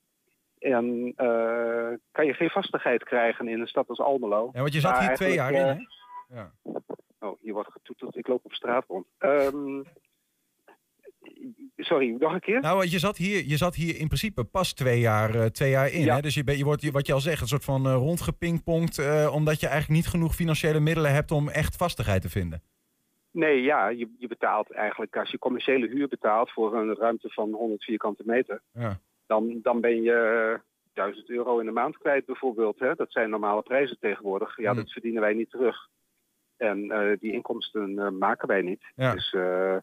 [0.60, 4.50] En eh, kan je geen vastigheid krijgen in een stad als Almelo.
[4.54, 5.76] Ja, want je zat hier twee jaar in, hè?
[6.36, 6.52] Ja.
[6.63, 6.74] eh,
[7.19, 8.15] Oh, hier wordt getoeterd.
[8.15, 9.06] Ik loop op straat rond.
[9.17, 9.82] Ehm,
[11.78, 12.60] sorry, nog een keer?
[12.60, 15.69] Nou, want je zat, hier, je zat hier in principe pas twee jaar, eh, twee
[15.69, 16.04] jaar in.
[16.04, 16.15] Ja.
[16.15, 16.22] Hè?
[16.22, 19.00] Dus je, je wordt, wat je al zegt, een soort van eh, rondgepingpongd...
[19.32, 22.62] omdat je eigenlijk niet genoeg financiële middelen hebt om echt vastigheid te vinden.
[23.32, 27.52] Nee, ja, je, je betaalt eigenlijk, als je commerciële huur betaalt voor een ruimte van
[27.52, 29.00] 100 vierkante meter, Ja.
[29.29, 30.13] Dan, dan ben je
[30.53, 30.59] eh,
[30.93, 32.79] 1000 euro in de maand kwijt bijvoorbeeld.
[32.79, 32.93] Hè?
[32.95, 34.57] Dat zijn normale prijzen tegenwoordig.
[34.57, 34.79] Ja, Hmm.
[34.79, 35.75] dat verdienen wij niet terug.
[36.57, 38.83] En eh, die inkomsten eh, maken wij niet.
[38.95, 39.13] Ja.
[39.13, 39.75] Dus, eh,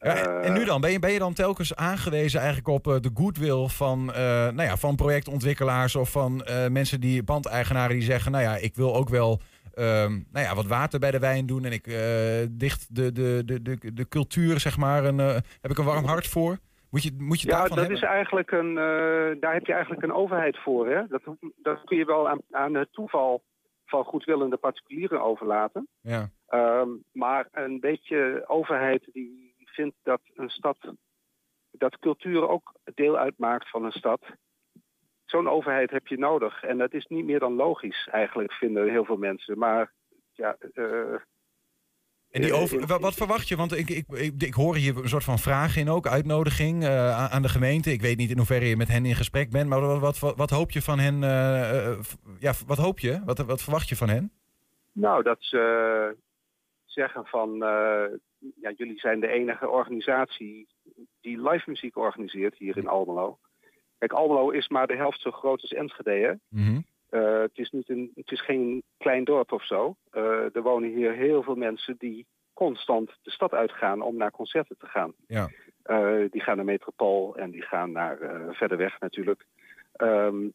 [0.00, 0.80] Ja, eh, en nu dan?
[0.80, 4.22] Ben je, ben je dan telkens aangewezen eigenlijk op eh, de goodwill van, eh,
[4.56, 8.74] nou ja, van projectontwikkelaars of van eh, mensen die pandeigenaren die zeggen, nou ja, ik
[8.74, 9.40] wil ook wel
[9.74, 11.64] ehm, nou ja, wat water bij de wijn doen.
[11.64, 15.26] En ik eh, dicht de, de, de, de, de cultuur, zeg maar, eh,
[15.60, 16.58] heb ik een warm hart voor.
[16.94, 18.02] Moet je, moet je Ja, daarvan dat hebben?
[18.02, 20.88] is eigenlijk een, eh, daar heb je eigenlijk een overheid voor.
[20.88, 21.06] Hè?
[21.06, 21.22] Dat,
[21.56, 23.42] dat kun je wel aan, aan het toeval
[23.84, 25.88] van goedwillende particulieren overlaten.
[26.00, 26.30] Ja.
[26.46, 30.76] Ehm, maar een beetje overheid die vindt dat een stad,
[31.70, 34.20] dat cultuur ook deel uitmaakt van een stad.
[35.24, 36.62] Zo'n overheid heb je nodig.
[36.62, 39.58] En dat is niet meer dan logisch eigenlijk, vinden heel veel mensen.
[39.58, 39.92] Maar
[40.32, 41.14] ja, eh,
[42.34, 43.56] En die over, wat, verwacht je?
[43.56, 47.30] Want ik, ik, ik, ik hoor hier een soort van vraag in ook, uitnodiging eh,
[47.32, 47.92] aan- de gemeente.
[47.92, 50.36] Ik weet niet in hoeverre je met hen in gesprek bent, maar wat, wat, wat,
[50.36, 51.22] wat hoop je van hen?
[51.22, 51.98] eh, eh,
[52.38, 53.20] ja, wat hoop je?
[53.24, 54.32] Wat, wat verwacht je van hen?
[54.92, 56.16] Nou, dat ze
[56.84, 57.50] zeggen van,
[58.60, 60.66] ja, jullie zijn de enige organisatie
[61.20, 63.38] die live muziek organiseert hier in Almelo.
[63.98, 66.10] Kijk, Almelo is maar de helft zo groot als Enschede.
[66.10, 66.32] Hè?
[66.60, 66.80] Mhm.
[67.14, 69.96] Eh, het, is niet een, het is geen klein dorp of zo.
[70.10, 74.76] Eh, er wonen hier heel veel mensen die constant de stad uitgaan om naar concerten
[74.78, 75.12] te gaan.
[75.26, 75.50] Ja.
[75.82, 78.18] Eh, die gaan naar Metropool en die gaan naar
[78.54, 79.46] verder weg natuurlijk.
[79.92, 80.48] Ehm,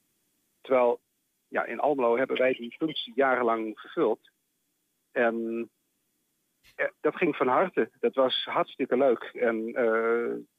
[0.62, 1.00] terwijl
[1.48, 4.32] ja, in Almelo hebben wij die functie jarenlang vervuld.
[5.12, 5.70] En
[7.00, 7.90] dat ging van harte.
[8.00, 9.24] Dat was hartstikke leuk.
[9.24, 9.72] En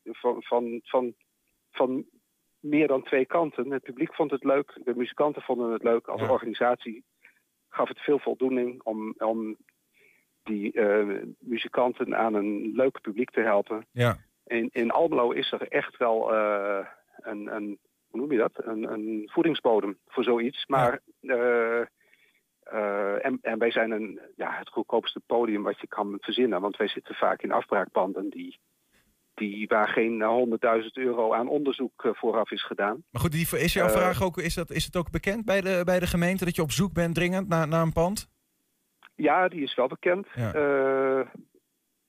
[0.04, 1.14] van, van, van,
[1.70, 2.04] van
[2.60, 3.70] meer dan twee kanten.
[3.70, 6.06] Het publiek vond het leuk, de muzikanten vonden het leuk.
[6.06, 6.30] Als Ja.
[6.30, 7.04] organisatie
[7.68, 9.56] gaf het veel voldoening om, om
[10.42, 13.86] die eh, muzikanten aan een leuk publiek te helpen.
[13.90, 14.16] Ja.
[14.46, 17.78] In, in Almelo is er echt wel eh, een, een,
[18.10, 18.52] hoe noem je dat?
[18.54, 20.66] Een, een voedingsbodem voor zoiets.
[20.66, 21.80] Maar eh,
[23.24, 26.60] en, en wij zijn een, ja, het goedkoopste podium wat je kan verzinnen.
[26.60, 28.58] Want wij zitten vaak in afbraakpanden die,
[29.40, 33.02] die, waar geen eh, 100.000 euro aan onderzoek eh, vooraf is gedaan.
[33.10, 35.60] Maar goed, die, is jouw Eh, vraag ook, is, dat, is het ook bekend bij
[35.60, 38.28] de, bij de gemeente dat je op zoek bent dringend naar, naar een pand?
[39.14, 40.26] Ja, die is wel bekend.
[40.34, 40.52] Ja.
[40.54, 41.26] Eh,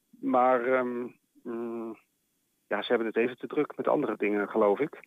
[0.09, 0.99] maar ehm,
[1.43, 1.97] mm,
[2.67, 4.99] ja, ze hebben het even te druk met andere dingen, geloof ik.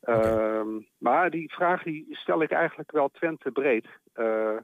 [0.00, 3.86] Ehm, maar die vraag die stel ik eigenlijk wel Twente breed.
[4.12, 4.56] Eh,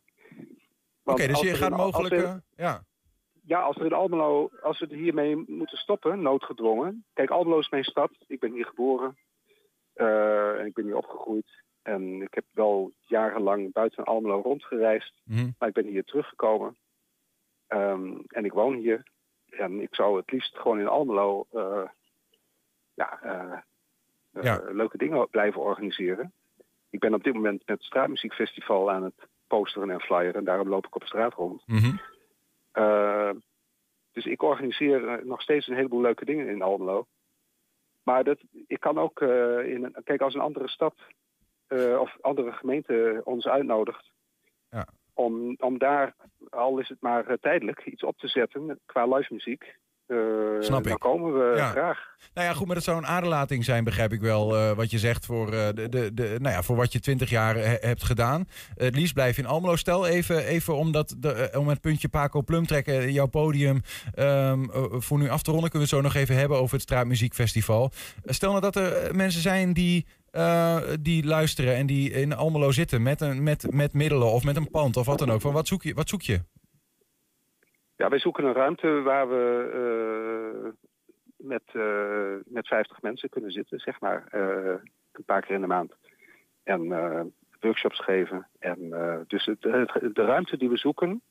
[1.04, 2.14] Oké, dus je gaat mogelijk...
[2.14, 2.82] er- eh, ja.
[3.46, 7.04] Ja, als er in Almelo, als we er hiermee moeten stoppen, noodgedwongen.
[7.12, 8.10] Kijk, Almelo is mijn stad.
[8.26, 9.16] Ik ben hier geboren.
[9.92, 11.62] Eh, en ik ben hier opgegroeid.
[11.82, 15.20] En ik heb wel jarenlang buiten Almelo rondgereisd.
[15.24, 15.50] Mhm.
[15.58, 16.76] Maar ik ben hier teruggekomen.
[17.66, 19.02] Ehm, en ik woon hier.
[19.50, 21.88] En ik zou het liefst gewoon in Almelo eh,
[22.94, 23.58] ja, eh,
[24.42, 24.60] Ja.
[24.68, 26.32] leuke dingen blijven organiseren.
[26.90, 30.34] Ik ben op dit moment met het Straatmuziekfestival aan het posteren en flyeren.
[30.34, 31.62] En daarom loop ik op straat rond.
[31.66, 31.76] Eh,
[34.12, 37.06] dus ik organiseer eh, nog steeds een heleboel leuke dingen in Almelo.
[38.02, 40.94] Maar dat, ik kan ook eh, in een, kijk, als een andere stad
[41.66, 44.10] eh, of andere gemeente ons uitnodigt
[44.70, 44.86] Ja.
[45.14, 46.14] om, om daar,
[46.50, 49.76] al is het maar eh, tijdelijk, iets op te zetten qua live muziek.
[50.06, 50.16] Eh,
[50.60, 50.98] Snap dan ik.
[50.98, 51.70] komen we Ja.
[51.70, 52.14] graag.
[52.34, 54.98] Nou ja, goed, maar dat zou een aderlating zijn, begrijp ik wel, eh, wat je
[54.98, 58.04] zegt, voor, eh, de, de, de, nou ja, voor wat je twintig jaar he- hebt
[58.04, 58.48] gedaan.
[58.74, 59.76] het liefst blijf je in Almelo.
[59.76, 63.80] Stel even, even om, dat, de, om het puntje Paco Plum trekken, jouw podium
[64.14, 65.70] ehm, eh, voor nu af te ronden.
[65.70, 67.90] Kunnen we het zo nog even hebben over het Straatmuziekfestival.
[68.24, 70.06] Stel nou dat er mensen zijn die,
[71.00, 74.70] die luisteren en die in Almelo zitten met, een, met, met middelen of met een
[74.70, 75.40] pand of wat dan ook.
[75.40, 76.40] Van wat, zoek je, wat zoek je?
[77.96, 80.70] Ja, wij zoeken een ruimte waar we eh,
[81.36, 84.74] met, eh, met 50 mensen kunnen zitten, zeg maar, eh,
[85.12, 85.96] een paar keer in de maand.
[86.62, 86.88] En
[87.60, 88.48] workshops geven.
[88.58, 88.90] En,
[89.26, 91.22] dus het, de ruimte die we zoeken.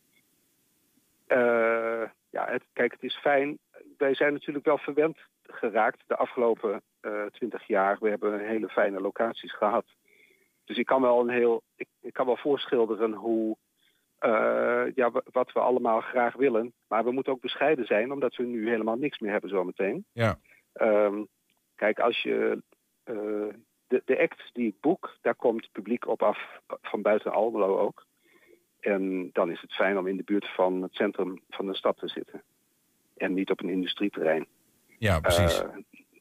[2.29, 3.57] ja, het, kijk, het is fijn.
[3.97, 6.81] Wij zijn natuurlijk wel verwend geraakt de afgelopen
[7.31, 7.97] twintig jaar.
[7.99, 9.85] We hebben hele fijne locaties gehad.
[10.65, 11.61] Dus ik kan wel een heel.
[11.75, 13.57] Ik, ik kan wel voorschilderen hoe
[14.25, 16.73] eh, ja, wa- wat we allemaal graag willen.
[16.87, 20.05] Maar we moeten ook bescheiden zijn, omdat we nu helemaal niks meer hebben zometeen.
[20.11, 20.39] Ja.
[20.73, 21.23] Ehm,
[21.75, 22.61] kijk, als je
[23.03, 23.15] eh,
[23.87, 28.05] de, de act die ik boek, daar komt publiek op af van buiten Almelo ook.
[28.79, 31.97] En dan is het fijn om in de buurt van het centrum van de stad
[31.97, 32.43] te zitten.
[33.17, 34.47] En niet op een industrieterrein.
[34.97, 35.61] Ja, precies.
[35.61, 35.69] Eh,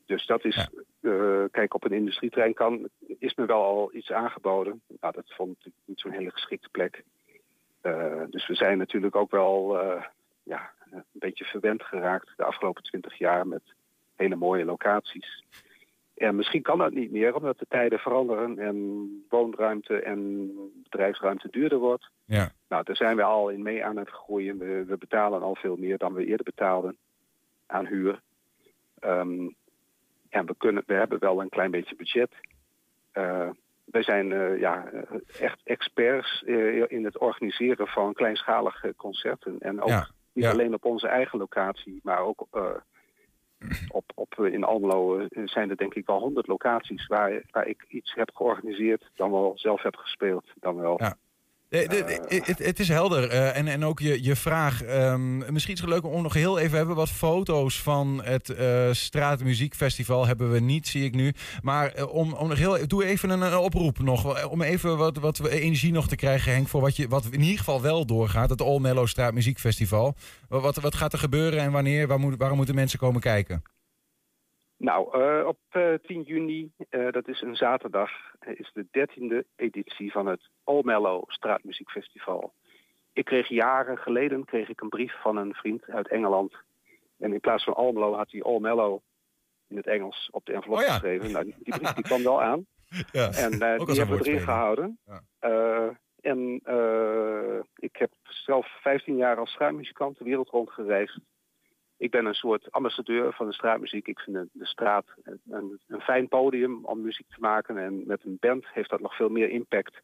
[0.07, 0.69] dus dat is,
[1.01, 2.89] eh, kijk, op een industrieterrein kan,
[3.19, 4.83] is me wel al iets aangeboden.
[5.01, 7.05] Nou, dat vond ik niet zo'n hele geschikte plek.
[7.85, 10.03] Eh, dus we zijn natuurlijk ook wel eh,
[10.43, 13.63] ja, een beetje verwend geraakt de afgelopen twintig jaar met
[14.17, 15.45] hele mooie locaties.
[16.15, 20.51] En misschien kan dat niet meer, omdat de tijden veranderen en woonruimte en
[20.83, 22.11] bedrijfsruimte duurder wordt.
[22.25, 22.53] Ja.
[22.69, 24.59] Nou, daar zijn we al in mee aan het groeien.
[24.59, 26.97] We, we betalen al veel meer dan we eerder betaalden
[27.67, 28.21] aan huur.
[28.99, 29.49] Ehm,
[30.29, 32.33] en we, kunnen, we hebben wel een klein beetje budget.
[33.13, 33.51] Eh,
[33.85, 35.01] wij zijn eh, ja, eh,
[35.41, 39.57] echt experts eh, in het organiseren van kleinschalige concerten.
[39.59, 40.51] En ook Ja, niet ja.
[40.51, 42.47] alleen op onze eigen locatie, maar ook
[43.89, 48.15] op, op, in Almelo zijn er denk ik wel honderd locaties waar, waar ik iets
[48.15, 50.95] heb georganiseerd, dan wel zelf heb gespeeld, dan wel.
[51.03, 51.17] Ja.
[51.69, 51.89] Eh,
[52.57, 53.29] Het, is helder.
[53.29, 54.83] eh, en, en ook je, je vraag.
[54.83, 58.89] ehm, misschien is het leuk om nog heel even hebben wat foto's van het eh
[58.93, 60.27] Straatmuziekfestival.
[60.27, 61.33] Hebben we niet, zie ik nu.
[61.63, 64.49] Maar om, om nog heel, doe even een, oproep nog.
[64.49, 66.69] Om even wat, wat energie nog te krijgen, Henk.
[66.69, 68.51] Voor wat, je, wat in ieder geval wel doorgaat.
[68.51, 70.15] Het All Mellow Straatmuziekfestival.
[70.49, 72.07] Wat, wat, gaat er gebeuren en wanneer?
[72.07, 73.63] Waar waarom moeten mensen komen kijken?
[74.85, 79.47] Nou, eh, op eh, 10 juni, eh, dat is een zaterdag, eh, is de dertiende
[79.57, 82.53] editie van het Almello Straatmuziekfestival.
[83.13, 86.55] Ik kreeg jaren geleden kreeg ik een brief van een vriend uit Engeland.
[87.19, 89.03] En in plaats van Almelo had hij Almello
[89.69, 90.93] in het Engels op de envelop Oh ja.
[90.93, 91.33] geschreven.
[91.33, 92.67] Nou, die, die brief die kwam wel aan.
[93.13, 94.99] Ja, En eh, die hebben we erin gehouden.
[95.05, 95.21] Ja.
[95.39, 95.89] Eh,
[96.21, 101.19] en eh, ik heb zelf 15 jaar als straatmuzikant de wereld rond gereisd.
[102.05, 104.07] Ik ben een soort ambassadeur van de straatmuziek.
[104.07, 107.79] Ik vind de, straat een, een, fijn podium om muziek te maken.
[107.79, 110.03] En met een band heeft dat nog veel meer impact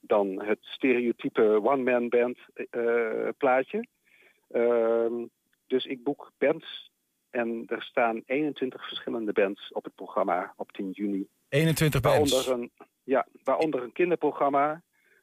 [0.00, 2.38] dan het stereotype one-man band
[2.70, 3.86] eh, plaatje.
[4.50, 5.26] Ehm,
[5.66, 6.90] dus ik boek bands
[7.30, 11.26] en er staan 21 verschillende bands op het programma op 10 juni.
[11.48, 12.32] 21 bands.
[12.32, 14.82] Waaronder een, ja, waaronder een kinderprogramma.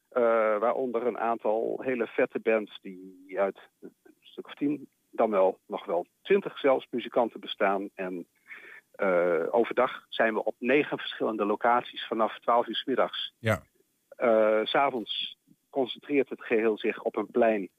[0.10, 0.22] eh,
[0.60, 5.86] waaronder een aantal hele vette bands die uit een stuk of tien, dan wel nog
[5.86, 7.90] wel twintig zelfs muzikanten bestaan.
[7.96, 8.28] En
[8.92, 13.34] eh, overdag zijn we op negen verschillende locaties vanaf 12 uur 's middags.
[13.40, 13.64] Ja.
[14.10, 15.38] Eh, S S'avonds
[15.70, 17.70] concentreert het geheel zich op een plein.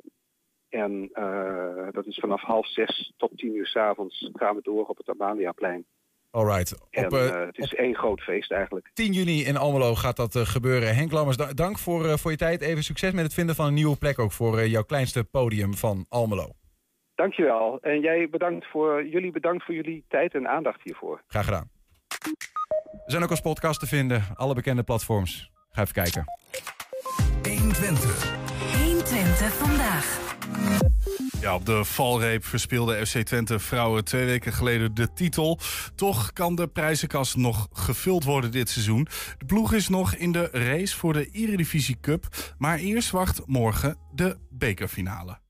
[0.68, 4.86] En eh, dat is vanaf half zes tot tien uur 's avonds gaan we door
[4.86, 5.84] op het Amaliaplein.
[6.30, 6.76] Alright.
[6.90, 8.90] En Op, eh, eh, het is één groot feest eigenlijk.
[8.94, 10.94] 10 juni in Almelo gaat dat eh, gebeuren.
[10.94, 12.60] Henk Lammers, da- dank voor, eh, voor je tijd.
[12.60, 15.74] Even succes met het vinden van een nieuwe plek ook voor eh, jouw kleinste podium
[15.74, 16.48] van Almelo.
[17.14, 17.78] Dankjewel.
[17.80, 21.22] En jij bedankt voor, jullie bedankt voor jullie tijd en aandacht hiervoor.
[21.26, 21.70] Graag gedaan.
[22.90, 24.22] We zijn ook als podcast te vinden.
[24.34, 25.50] Alle bekende platforms.
[25.70, 26.24] Ga even kijken.
[27.42, 28.32] 120.
[28.84, 30.32] 120 vandaag.
[31.40, 35.58] Ja, op de valreep verspeelde FC Twente vrouwen twee weken geleden de titel.
[35.94, 39.06] Toch kan de prijzenkast nog gevuld worden dit seizoen.
[39.38, 42.26] De ploeg is nog in de race voor de Eredivisie Cup.
[42.58, 45.43] Maar eerst wacht morgen de bekerfinale.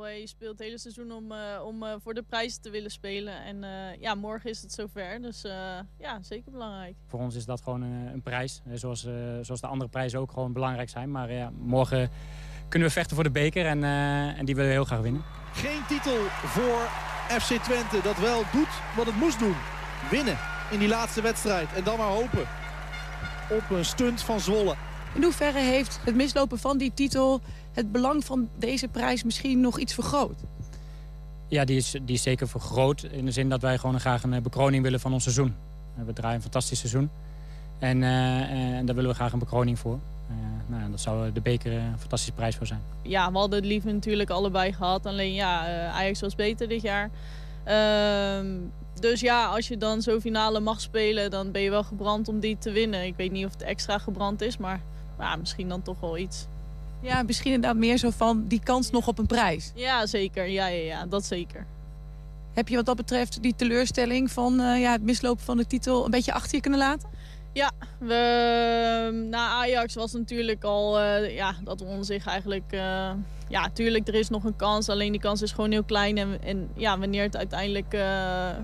[0.00, 3.44] Je speelt het hele seizoen om, eh, om eh, voor de prijzen te willen spelen.
[3.44, 5.22] En eh, ja, morgen is het zover.
[5.22, 5.52] Dus eh,
[5.98, 6.94] ja, zeker belangrijk.
[7.06, 8.60] Voor ons is dat gewoon een, een prijs.
[8.72, 11.10] Zoals, eh, zoals de andere prijzen ook gewoon belangrijk zijn.
[11.10, 12.10] Maar ja, morgen
[12.68, 15.22] kunnen we vechten voor de beker en, eh, en die willen we heel graag winnen.
[15.52, 16.88] Geen titel voor
[17.40, 19.54] FC Twente dat wel doet wat het moest doen.
[20.10, 20.38] Winnen
[20.70, 22.46] in die laatste wedstrijd en dan maar hopen
[23.50, 24.74] op een stunt van Zwolle.
[25.14, 27.40] In hoeverre heeft het mislopen van die titel
[27.72, 30.40] het belang van deze prijs misschien nog iets vergroot?
[31.48, 33.02] Ja, die is, die is zeker vergroot.
[33.02, 35.54] In de zin dat wij gewoon graag een eh, bekroning willen van ons seizoen.
[35.96, 37.10] Eh, We draaien een fantastisch seizoen.
[37.78, 39.98] En, eh, en daar willen we graag een bekroning voor.
[40.28, 40.34] Eh,
[40.66, 42.80] nou, ja, dat zou de beker een fantastische prijs voor zijn.
[43.02, 45.06] Ja, we hadden het liever natuurlijk allebei gehad.
[45.06, 47.10] Alleen ja, Ajax was beter dit jaar.
[47.64, 48.46] Ehm,
[49.00, 52.40] dus ja, als je dan zo'n finale mag spelen, dan ben je wel gebrand om
[52.40, 53.04] die te winnen.
[53.04, 54.80] Ik weet niet of het extra gebrand is, maar
[55.18, 56.46] ja, misschien dan toch wel iets.
[57.02, 59.72] Ja, misschien inderdaad meer zo van die kans nog op een prijs.
[59.74, 60.48] Ja, zeker.
[60.48, 61.66] Ja, ja, ja, dat zeker.
[62.52, 66.04] Heb je wat dat betreft die teleurstelling van eh, ja, het mislopen van de titel
[66.04, 67.08] een beetje achter je kunnen laten?
[67.52, 72.72] Ja, we, na Ajax was natuurlijk al eh, ja, dat we ons zich eigenlijk...
[72.72, 73.10] eh,
[73.48, 74.88] ja, tuurlijk, er is nog een kans.
[74.88, 76.18] Alleen die kans is gewoon heel klein.
[76.18, 77.96] En, en ja, wanneer het uiteindelijk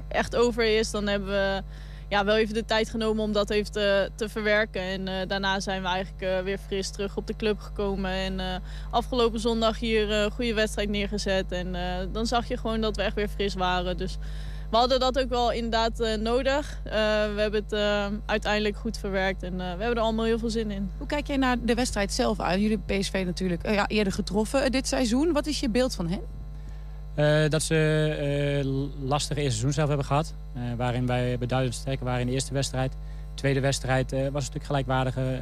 [0.09, 1.63] echt over is, dan hebben we
[2.09, 4.83] ja, wel even de tijd genomen om dat even te, verwerken.
[4.83, 8.11] En eh, daarna zijn we eigenlijk eh, weer fris terug op de club gekomen.
[8.11, 8.47] En eh,
[8.91, 11.53] afgelopen zondag hier een goede wedstrijd neergezet.
[11.53, 11.77] En
[12.13, 13.97] dan zag je gewoon dat we echt weer fris waren.
[13.97, 14.17] Dus
[14.71, 16.81] we hadden dat ook wel inderdaad nodig.
[16.85, 17.73] We hebben het
[18.27, 20.91] uiteindelijk goed verwerkt en we hebben er allemaal heel veel zin in.
[20.99, 22.61] Hoe kijk jij naar de wedstrijd zelf aan?
[22.61, 25.33] Jullie PSV natuurlijk ja, eerder getroffen dit seizoen.
[25.33, 26.38] Wat is je beeld van hen?
[27.19, 27.75] Eh, dat ze
[28.63, 30.35] eh lastige eerste seizoen zelf hebben gehad.
[30.55, 32.93] eh, waarin wij beduidend sterker waren in de eerste wedstrijd.
[32.93, 35.41] De tweede wedstrijd was een stuk gelijkwaardiger.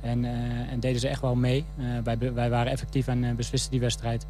[0.00, 0.24] en,
[0.70, 1.64] en deden ze echt wel mee.
[2.04, 4.26] Wij, wij waren effectief en beslisten die wedstrijd.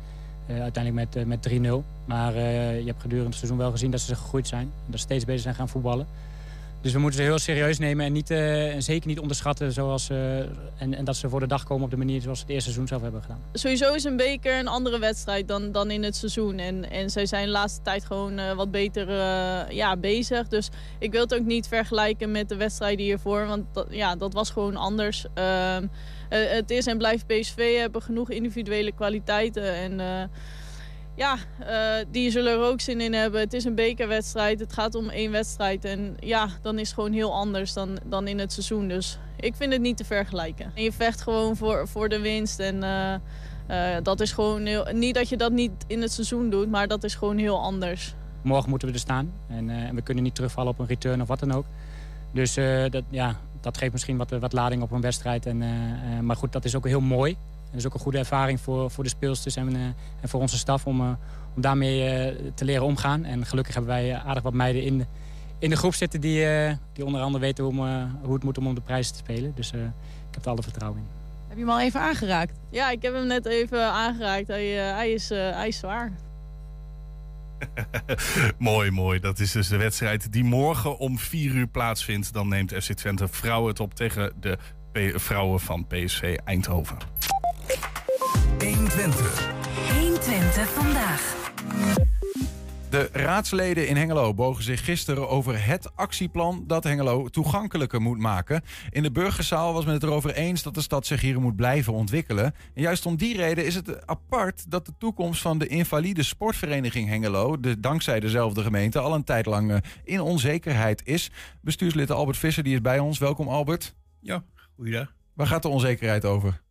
[0.48, 1.84] uiteindelijk met, met 3-0.
[2.04, 4.62] Maar je hebt gedurende het seizoen wel gezien dat ze gegroeid zijn.
[4.62, 6.06] En dat ze steeds beter zijn gaan voetballen.
[6.84, 9.72] Dus we moeten ze heel serieus nemen en, niet, eh, zeker niet onderschatten.
[9.72, 12.44] Zoals, eh, en, en dat ze voor de dag komen op de manier zoals ze
[12.44, 13.40] het eerste seizoen zelf hebben gedaan.
[13.52, 16.58] Sowieso is een beker een andere wedstrijd dan, dan in het seizoen.
[16.58, 19.12] En, en zij zijn de laatste tijd gewoon eh, wat beter
[19.72, 20.48] ja, bezig.
[20.48, 20.68] Dus
[20.98, 23.46] ik wil het ook niet vergelijken met de wedstrijden hiervoor.
[23.46, 25.26] Want dat, ja, dat was gewoon anders.
[25.34, 25.86] Ehm,
[26.28, 29.74] eh, het is en blijft PSV hebben genoeg individuele kwaliteiten.
[29.74, 30.00] En
[31.14, 33.40] ja, eh, die zullen er ook zin in hebben.
[33.40, 34.60] Het is een bekerwedstrijd.
[34.60, 35.84] Het gaat om één wedstrijd.
[35.84, 38.88] En ja, dan is het gewoon heel anders dan, dan in het seizoen.
[38.88, 40.72] Dus ik vind het niet te vergelijken.
[40.74, 42.58] En je vecht gewoon voor, voor de winst.
[42.58, 43.14] En eh,
[43.96, 44.86] eh, dat is gewoon heel...
[44.92, 48.14] Niet dat je dat niet in het seizoen doet, maar dat is gewoon heel anders.
[48.42, 49.32] Morgen moeten we er staan.
[49.48, 51.64] En, we kunnen niet terugvallen op een return of wat dan ook.
[52.32, 52.54] Dus
[52.90, 55.46] dat, ja, dat geeft misschien wat, wat lading op een wedstrijd.
[55.46, 55.62] En,
[56.26, 57.36] maar goed, dat is ook heel mooi.
[57.74, 59.82] En dat is ook een goede ervaring voor, voor de speelsters en, eh,
[60.20, 61.06] en voor onze staf om, eh,
[61.56, 63.24] om daarmee eh, te leren omgaan.
[63.24, 65.06] En gelukkig hebben wij aardig wat meiden in de,
[65.58, 68.58] in de groep zitten die, eh, die onder andere weten hoe, eh, hoe het moet
[68.58, 69.52] om om de prijzen te spelen.
[69.54, 69.80] Dus eh,
[70.28, 71.06] ik heb er alle vertrouwen in.
[71.48, 72.58] Heb je hem al even aangeraakt?
[72.70, 74.46] Ja, ik heb hem net even aangeraakt.
[74.48, 76.12] Hij, hij, is, eh, hij is zwaar.
[78.58, 79.20] mooi, mooi.
[79.20, 82.32] Dat is dus de wedstrijd die morgen om 4 uur plaatsvindt.
[82.32, 84.58] Dan neemt FC Twente vrouwen het op tegen de
[84.92, 86.96] P- vrouwen van PSV Eindhoven.
[88.58, 89.52] 120.
[89.92, 91.52] 120 vandaag.
[92.90, 98.62] De raadsleden in Hengelo bogen zich gisteren over het actieplan dat Hengelo toegankelijker moet maken.
[98.90, 101.92] In de burgerzaal was men het erover eens dat de stad zich hier moet blijven
[101.92, 102.44] ontwikkelen.
[102.74, 107.08] En juist om die reden is het apart dat de toekomst van de invalide sportvereniging
[107.08, 111.30] Hengelo, de, dankzij dezelfde gemeente, al een tijd lang eh, in onzekerheid is.
[111.60, 113.18] Bestuurslid Albert Visser die is bij ons.
[113.18, 113.94] Welkom Albert.
[114.20, 114.44] Ja,
[114.76, 115.14] goeiedag.
[115.34, 116.62] Waar gaat de onzekerheid over?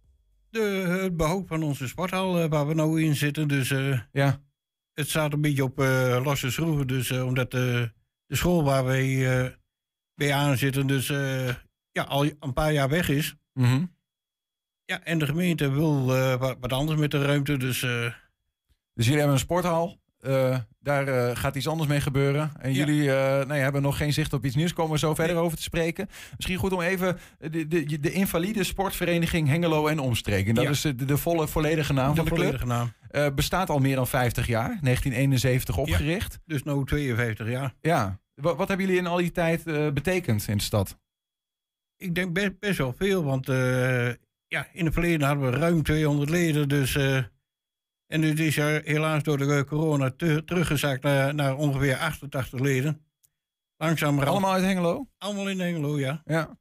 [0.54, 0.60] De,
[1.02, 3.48] het behoud van onze sporthal eh, waar we nou in zitten.
[3.48, 4.42] Dus eh, ja.
[4.94, 6.88] het staat een beetje op eh, losse schroeven.
[6.88, 7.92] Dus omdat de
[8.28, 9.58] school waar wij
[10.16, 11.08] bij aan zitten dus
[11.92, 13.36] ja, al een paar jaar weg is.
[13.54, 13.86] Mhm.
[14.86, 16.06] Ja, en de gemeente wil
[16.38, 17.58] wat, wat anders met de ruimte.
[17.58, 17.80] Dus
[18.94, 20.02] Dus jullie hebben een sporthal.
[20.24, 22.52] Eh, daar eh, gaat iets anders mee gebeuren.
[22.60, 24.74] En jullie eh, nou ja, hebben nog geen zicht op iets nieuws.
[24.74, 26.08] Komen we zo verder over te spreken.
[26.36, 30.56] Misschien goed om even de, de, de invalide sportvereniging Hengelo en Omstreken.
[30.56, 30.70] Dat Ja.
[30.70, 32.44] is de, de volle, volledige naam De van de club.
[32.44, 33.36] volledige naam.
[33.36, 34.68] Bestaat al meer dan 50 jaar.
[34.82, 36.40] 1971 opgericht.
[36.46, 37.74] dus nu 52 jaar.
[37.82, 38.20] Ja.
[38.36, 39.64] Wat, wat hebben jullie in al die tijd
[39.94, 40.98] betekend in de stad?
[41.98, 43.46] Ik denk best, best wel veel, want
[44.48, 46.70] ja, in het verleden hadden we ruim 200 leden.
[46.70, 46.98] Dus,
[48.14, 53.06] en het is er helaas door de corona te- teruggezakt naar, naar ongeveer 88 leden.
[53.78, 55.08] Langzaam Allemaal uit Hengelo?
[55.18, 56.22] Allemaal in Hengelo, ja.
[56.26, 56.58] Ja.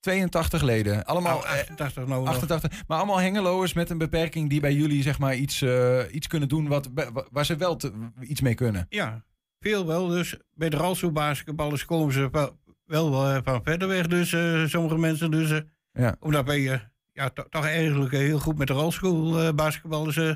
[0.00, 1.04] 82 leden.
[1.04, 2.28] Allemaal Nou, 88 nou nog.
[2.34, 2.86] 88.
[2.86, 6.48] Maar allemaal Hengeloers met een beperking die bij jullie zeg maar iets, eh, iets kunnen
[6.48, 6.88] doen wat,
[7.30, 8.86] waar ze wel te- iets mee kunnen.
[8.88, 9.24] Ja,
[9.60, 10.06] veel wel.
[10.08, 14.06] Dus bij de Ralstoe-basketballers komen ze wel, wel eh, van verder weg.
[14.06, 15.30] Dus eh, sommige mensen.
[15.30, 15.58] Dus, eh,
[15.92, 16.16] Ja.
[16.20, 16.80] Omdat eh,
[17.16, 20.34] ja, to- toch eigenlijk eh, heel goed met de Ralstoe-basketballers eh,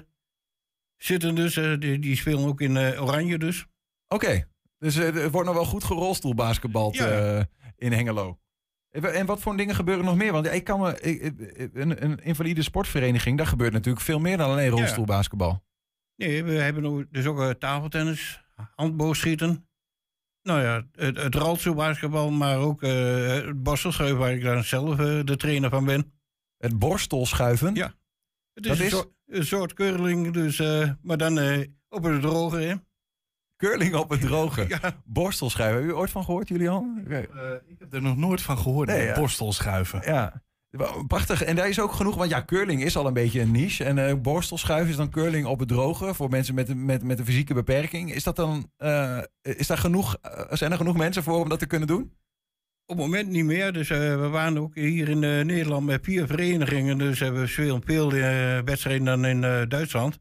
[0.97, 1.35] zitten.
[1.35, 3.66] Dus eh, die, die spelen ook in Oranje dus.
[4.09, 7.49] Oké, dus er wordt nog wel goed gerolstoelbasketbald Ja.
[7.76, 8.39] in Hengelo.
[8.91, 10.33] En wat voor dingen gebeuren nog meer?
[10.33, 11.07] Want ik kan me,
[11.81, 15.64] een, een invalide sportvereniging, daar gebeurt natuurlijk veel meer dan alleen rolstoelbasketbal.
[16.16, 18.41] Nee, we hebben dus ook tafeltennis,
[18.74, 19.68] handboogschieten.
[20.43, 25.37] Nou ja, het, het Ralstoe-basketbal, maar ook eh, het borstelschuiven waar ik dan zelf de
[25.37, 26.12] trainer van ben.
[26.61, 27.75] Het borstelschuiven?
[27.75, 27.95] Ja.
[28.55, 28.91] Het is, Dat een, is?
[28.91, 32.57] Soort, een soort curling, dus, eh, maar dan eh, op het droge.
[32.57, 32.75] Hè?
[33.57, 34.67] Curling op het droge.
[35.05, 35.65] Borstelschuiven.
[35.77, 37.03] Hebben jullie ooit van gehoord, Julian?
[37.69, 38.89] ik heb er nog nooit van gehoord.
[38.89, 39.15] Nee, ja.
[39.15, 40.03] Borstelschuiven.
[40.05, 40.43] Ja.
[41.07, 41.43] Prachtig.
[41.45, 43.85] En daar is ook genoeg, want ja, curling is al een beetje een niche.
[43.85, 47.19] En eh borstelschuiven is dan curling op het droge voor mensen met, een- met, met
[47.19, 48.13] een fysieke beperking.
[48.15, 51.59] Is dat dan, eh, is daar genoeg, eh, zijn er genoeg mensen voor om dat
[51.59, 52.17] te kunnen doen?
[52.91, 53.72] Op het moment niet meer.
[53.72, 56.99] Dus eh, we waren ook hier in eh, Nederland met vier verenigingen.
[56.99, 60.18] Dus hebben we veel, veel eh, wedstrijden dan in Duitsland.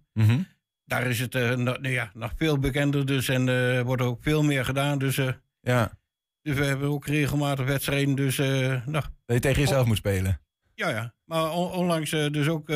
[0.86, 3.06] Daar is het nog, nou ja, nog veel bekender.
[3.06, 4.98] Dus en eh, wordt ook veel meer gedaan.
[4.98, 5.16] Dus,
[5.62, 5.92] Ja.
[6.42, 8.16] dus we hebben ook regelmatig wedstrijden.
[8.16, 10.42] Dus, nou, Dat je tegen jezelf moet spelen.
[10.74, 11.14] ja, ja.
[11.26, 12.76] Maar on- onlangs eh, dus ook, he-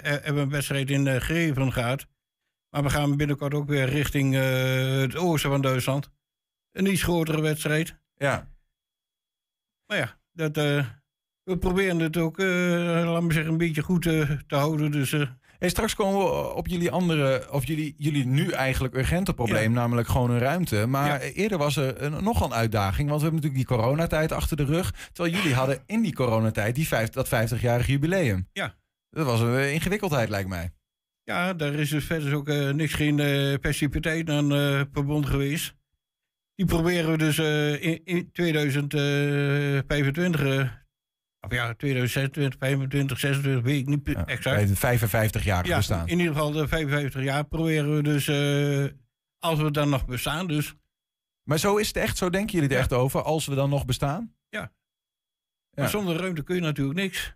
[0.00, 2.06] hebben we een wedstrijd in Greven gehad.
[2.70, 6.10] Maar we gaan binnenkort ook weer richting het oosten van Duitsland.
[6.72, 7.96] Een iets grotere wedstrijd.
[8.16, 8.50] Ja.
[9.92, 10.86] Maar ja, dat, eh,
[11.42, 12.46] we proberen het ook, eh
[13.04, 14.90] laat me zeggen, een beetje goed eh, te houden.
[14.90, 15.26] Dus eh,
[15.58, 20.08] Hey, straks komen we op jullie andere, of jullie, jullie nu eigenlijk urgente probleem, namelijk
[20.08, 20.86] gewoon een ruimte.
[20.86, 24.56] Maar eerder was er een, nogal een uitdaging, want we hebben natuurlijk die coronatijd achter
[24.56, 24.90] de rug.
[25.12, 28.48] Terwijl jullie hadden in die coronatijd die vijf, dat 50-jarig jubileum.
[28.52, 28.74] Ja.
[29.10, 30.70] Dat was een ingewikkeldheid, lijkt mij.
[31.22, 33.16] ja, daar is dus verder ook niks, geen
[33.60, 34.48] passiviteit aan
[34.92, 35.74] verbonden geweest.
[36.62, 40.68] Die proberen we dus eh, in, in 2025, eh,
[41.40, 44.68] of ja, 2026, 25, 26, weet ik niet exact.
[44.68, 46.08] het 55 jaar Ja, bestaan.
[46.08, 48.84] in ieder geval de 55 jaar proberen we dus, eh,
[49.38, 50.74] als we dan nog bestaan dus.
[51.48, 53.84] Maar zo is het echt, zo denken jullie er echt over, als we dan nog
[53.84, 54.34] bestaan?
[54.48, 54.72] Ja.
[55.76, 57.34] Maar zonder ruimte kun je natuurlijk niks.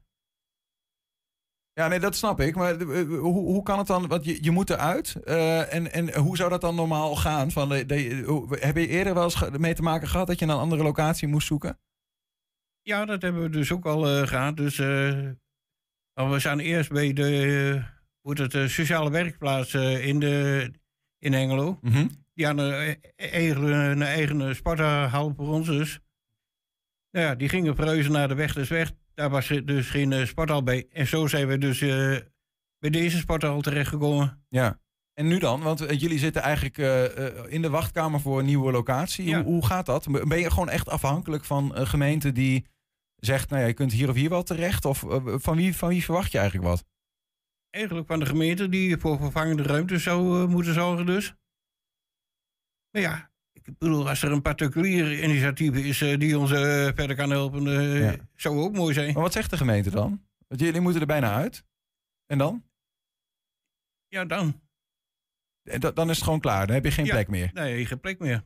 [1.78, 2.54] Ja, nee, dat snap ik.
[2.54, 4.06] Maar eh, hoe, hoe kan het dan?
[4.06, 5.14] Want je, je moet eruit.
[5.24, 7.50] eh, en, en hoe zou dat dan normaal gaan?
[7.50, 7.76] Van de,
[8.60, 11.46] heb je eerder wel eens mee te maken gehad dat je een andere locatie moest
[11.46, 11.78] zoeken?
[12.82, 14.56] Ja, dat hebben we dus ook al eh, gehad.
[14.56, 15.28] Dus eh,
[16.14, 17.24] maar we zijn eerst bij de,
[17.76, 17.84] eh,
[18.20, 20.70] hoe het, de sociale werkplaats eh, in, de,
[21.18, 21.78] in Hengelo.
[21.82, 22.08] Mhm.
[22.34, 22.94] Die hadden eh,
[23.32, 26.00] eigen, een eigen sporthal voor ons dus.
[27.10, 28.92] Nou ja, die gingen verhuizen naar de weg dus weg.
[29.16, 30.86] Daar was dus geen eh, sporthal bij.
[30.92, 32.16] En zo zijn we dus eh,
[32.78, 34.44] bij deze sporthal terechtgekomen.
[34.48, 34.80] Ja.
[35.14, 35.62] En nu dan?
[35.62, 36.78] Want eh, jullie zitten eigenlijk
[37.50, 39.24] in de wachtkamer voor een nieuwe locatie.
[39.24, 39.42] Ja.
[39.42, 40.06] Hoe, hoe gaat dat?
[40.28, 42.66] Ben je gewoon echt afhankelijk van een gemeente die
[43.16, 44.84] zegt, nou ja, je kunt hier of hier wel terecht?
[44.84, 46.84] Of van, wie, van wie verwacht je eigenlijk wat?
[47.70, 51.34] Eigenlijk van de gemeente die voor vervangende ruimte zou moeten zorgen dus.
[52.90, 53.30] Maar ja,
[53.66, 56.58] ik bedoel, als er een particulier initiatief is eh, die ons eh,
[56.94, 58.14] verder kan helpen, eh, Ja.
[58.34, 59.12] zou ook mooi zijn.
[59.12, 60.24] Maar wat zegt de gemeente dan?
[60.48, 61.64] Want jullie moeten er bijna uit.
[62.26, 62.64] En dan?
[64.08, 64.60] Ja, dan.
[65.62, 66.66] En da- dan is het gewoon klaar.
[66.66, 67.12] Dan heb je geen Ja.
[67.12, 67.50] plek meer.
[67.52, 68.44] Nee, geen plek meer.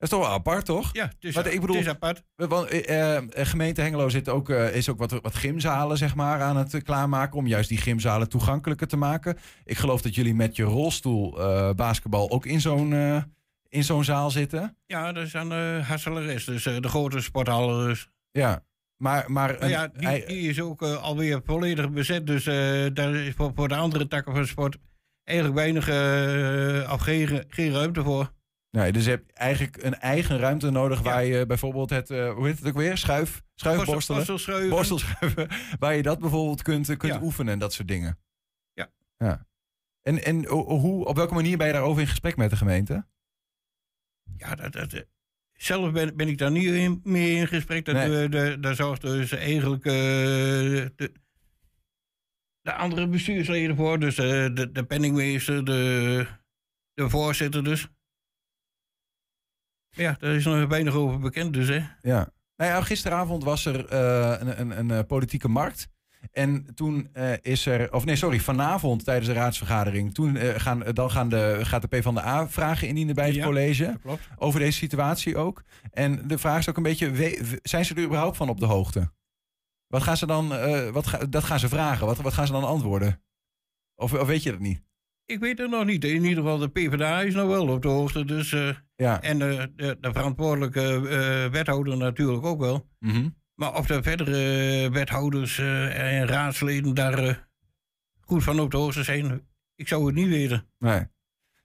[0.00, 0.88] Dat is toch wel apart, toch?
[0.92, 2.22] Ja, is, Want ik bedoel, het is apart.
[2.36, 6.40] Want eh, eh, gemeente Hengelo zit ook, eh, is ook wat, wat gymzalen zeg maar,
[6.40, 7.38] aan het klaarmaken.
[7.38, 9.38] Om juist die gymzalen toegankelijker te maken.
[9.64, 11.30] Ik geloof dat jullie met je rolstoel
[11.74, 12.92] basketbal ook in zo'n
[13.68, 14.76] in zo'n zaal zitten.
[14.86, 17.68] Ja, dat is aan de Hasseleres, dus de grote sporthal.
[17.68, 18.10] Dus.
[18.30, 18.64] Ja,
[18.96, 19.32] maar...
[19.32, 19.86] maar Maar ja,
[20.26, 22.26] die, is ook alweer volledig bezet.
[22.26, 22.44] Dus
[22.94, 24.76] daar is voor, voor de andere takken van sport
[25.24, 25.88] eigenlijk weinig
[26.92, 28.30] of geen, geen ruimte voor.
[28.70, 32.46] Nee, dus je hebt eigenlijk een eigen ruimte nodig waar je bijvoorbeeld het, eh, hoe
[32.46, 32.96] heet het ook weer?
[32.98, 34.16] Schuif, schuifborstelen?
[34.18, 34.70] Borstelschuiven.
[34.70, 35.48] Borstelschuiven.
[35.78, 37.22] Waar je dat bijvoorbeeld kunt, eh, kunt Ja.
[37.22, 38.18] oefenen en dat soort dingen.
[38.72, 38.90] Ja.
[39.16, 39.46] ja.
[40.02, 43.06] En, en ho- hoe, op welke manier ben je daarover in gesprek met de gemeente?
[44.36, 45.00] Ja, dat, dat, eh,
[45.52, 47.84] zelf ben, ben ik daar niet in, mee in gesprek.
[47.84, 48.28] Dat, Nee.
[48.28, 51.12] de, daar zorgt dus eigenlijk de,
[52.60, 53.98] de andere bestuursleden voor.
[53.98, 56.26] Dus eh, de, de penningmeester, de,
[56.94, 57.88] de voorzitter dus.
[59.90, 61.80] Ja, daar is nog weinig over bekend dus, hè.
[62.00, 62.28] Ja.
[62.56, 65.88] Nou ja, gisteravond was er eh, een, een, een eh, politieke markt.
[66.32, 70.14] En toen eh, is er, of nee, sorry, vanavond tijdens de raadsvergadering.
[70.14, 73.98] Toen gaan, dan gaan de, gaat de PvdA vragen indienen bij het Ja, college.
[74.02, 74.28] klopt.
[74.36, 75.62] Over deze situatie ook.
[75.92, 78.66] En de vraag is ook een beetje: we- zijn ze er überhaupt van op de
[78.66, 79.12] hoogte?
[79.86, 80.48] Wat gaan ze dan,
[80.92, 82.06] wat ga- dat gaan ze vragen.
[82.06, 83.22] Wat, wat gaan ze dan antwoorden?
[83.94, 84.82] Of, of weet je dat niet?
[85.30, 86.04] Ik weet het nog niet.
[86.04, 88.24] In ieder geval, de PvdA is nog wel op de hoogte.
[88.24, 89.22] Dus, eh, Ja.
[89.22, 92.88] En eh, de, de verantwoordelijke eh, wethouder natuurlijk ook wel.
[92.98, 93.28] Mhm.
[93.54, 97.48] Maar of de verdere wethouders en raadsleden daar
[98.20, 100.66] goed van op de hoogte zijn, ik zou het niet weten.
[100.78, 101.06] Nee.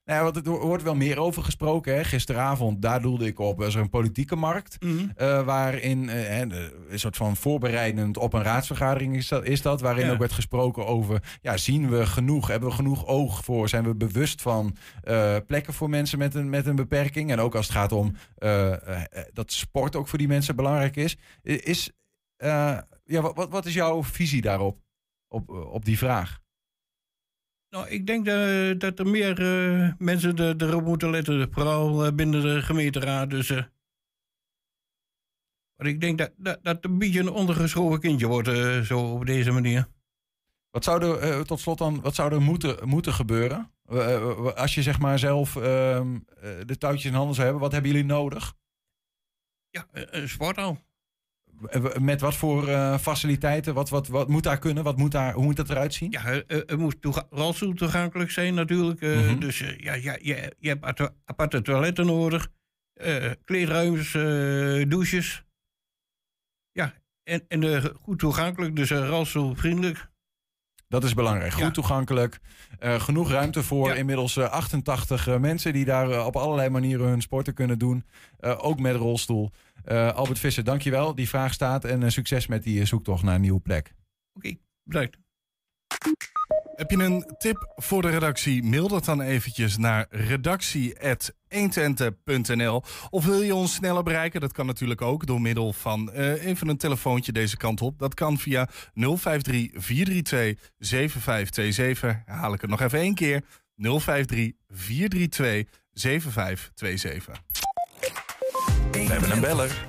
[0.06, 1.96] Nou want er wordt wel meer over gesproken.
[1.96, 2.04] Hè.
[2.04, 4.84] Gisteravond, daar doelde ik op, was er een politieke markt.
[4.84, 5.08] Mhm.
[5.16, 9.44] eh, waarin eh, een soort van voorbereidend op een raadsvergadering is dat.
[9.46, 10.12] Is dat waarin Ja.
[10.12, 12.48] ook werd gesproken over: ja, zien we genoeg?
[12.48, 13.70] Hebben we genoeg oog voor?
[13.70, 17.32] Zijn we bewust van eh, plekken voor mensen met een, met een beperking?
[17.32, 18.16] En ook als het gaat om
[19.34, 21.18] dat sport ook voor die mensen belangrijk is.
[21.44, 21.92] Is
[22.38, 24.80] ja, wat, wat- wat is jouw visie daarop?
[25.28, 26.44] Op, op die vraag?
[27.76, 32.14] Nou, ik denk dat, dat er meer eh, mensen er- erop moeten letten, vooral eh,
[32.14, 33.30] binnen de gemeenteraad.
[33.30, 33.64] Dus, eh,
[35.76, 39.52] maar ik denk dat, dat, een beetje een ondergeschoven kindje wordt, eh, zo op deze
[39.52, 39.88] manier.
[40.70, 43.72] Wat zou er, eh, tot slot dan, wat zou er moeten, moeten gebeuren?
[43.86, 47.64] Eh, eh, als je zeg maar zelf ehm, eh, de touwtjes in handen zou hebben,
[47.64, 48.54] wat hebben jullie nodig?
[49.70, 50.85] Ja, eh, een sporthal.
[52.00, 53.74] Met wat voor eh, faciliteiten?
[53.74, 54.84] Wat, wat, wat moet daar kunnen?
[54.84, 56.12] Wat moet daar, hoe moet dat eruit zien?
[56.12, 59.02] Ja, eh, eh, het moet toega- rolstoel toegankelijk zijn natuurlijk.
[59.02, 59.40] Mhm.
[59.40, 60.84] Dus ja, ja, je, je hebt
[61.26, 62.48] aparte- toiletten nodig.
[63.44, 64.12] kleedruimtes,
[64.90, 65.44] douches.
[66.72, 66.94] Ja,
[67.24, 70.10] en, en goed toegankelijk, dus rolstoelvriendelijk.
[70.88, 71.52] Dat is belangrijk.
[71.54, 71.72] Goed Ja.
[71.72, 72.40] toegankelijk.
[72.80, 77.54] Genoeg ruimte voor inmiddels eh, 88 eh, mensen die daar op allerlei manieren hun sporten
[77.54, 78.06] kunnen doen.
[78.40, 79.52] Ook met rolstoel.
[79.86, 81.16] Eh, Albert Visser, dankjewel.
[81.16, 83.94] Die vraag staat en eh, succes met die eh, zoektocht naar een nieuwe plek.
[84.34, 85.18] Oké, bedankt.
[86.76, 88.64] Heb je een tip voor de redactie?
[88.64, 92.84] Mail dat dan eventjes naar redactie.120.nl.
[93.10, 94.42] Of wil je ons sneller bereiken?
[94.42, 98.00] Dat kan natuurlijk ook door middel van even een telefoontje deze kant op.
[98.00, 102.22] Dat kan via 053 432 7527.
[102.26, 103.44] Herhaal ik het nog even één keer.
[103.76, 107.42] 053 432 7527.
[108.96, 109.86] We hebben een beller.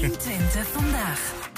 [0.00, 1.48] 120 vandaag.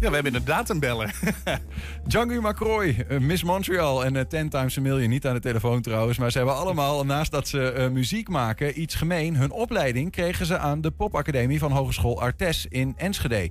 [0.00, 1.14] Ja, we hebben inderdaad een beller.
[2.06, 5.08] Django McCroy, eh, Miss Montreal en eh, Ten Times a Million.
[5.08, 8.80] Niet aan de telefoon trouwens, maar ze hebben allemaal, naast dat ze eh, muziek maken,
[8.80, 9.36] iets gemeen.
[9.36, 13.50] Hun opleiding kregen ze aan de Popacademie van Hogeschool Artes in Enschede.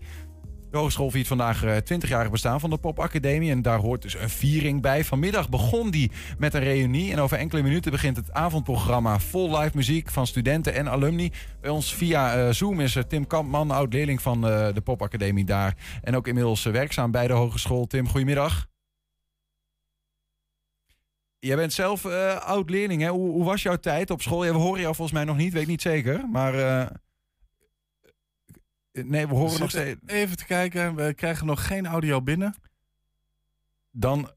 [0.71, 3.51] De hogeschool viert vandaag eh, 20-jarig bestaan van de Popacademie.
[3.51, 5.03] En daar hoort dus een viering bij.
[5.03, 7.11] Vanmiddag begon die met een reunie.
[7.11, 11.31] En over enkele minuten begint het avondprogramma vol live muziek van studenten en alumni.
[11.61, 15.75] Bij ons via eh, Zoom is er Tim Kampman, oud-leerling van eh, de Popacademie daar.
[16.01, 17.87] En ook inmiddels eh, werkzaam bij de hogeschool.
[17.87, 18.67] Tim, goedemiddag.
[21.39, 23.09] Jij bent zelf eh, oud-leerling, hè?
[23.09, 24.39] Hoe, hoe was jouw tijd op school?
[24.39, 26.27] We horen jou volgens mij nog niet, weet niet zeker.
[26.31, 26.87] Maar eh,
[29.05, 29.99] nee, we horen nog steeds...
[30.05, 32.55] Even te kijken, we krijgen nog geen audio binnen.
[33.91, 34.31] Dan.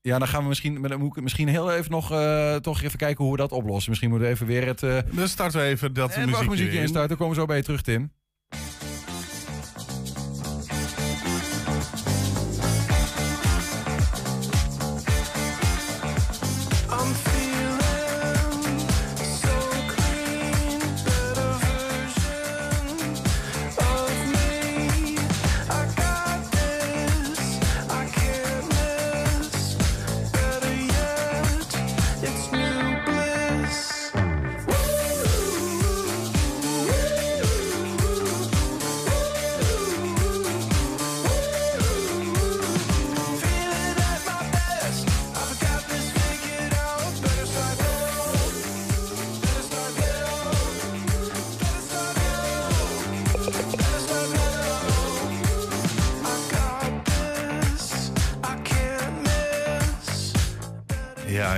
[0.00, 2.98] Ja, dan gaan we misschien, dan moet ik misschien heel even nog eh, toch even
[2.98, 3.88] kijken hoe we dat oplossen.
[3.90, 4.82] Misschien moeten we even weer het.
[4.82, 6.80] eh Dan starten we even dat en muziekje muziekje in.
[6.82, 7.08] instarten.
[7.08, 8.12] Dan komen we zo bij je terug, Tim.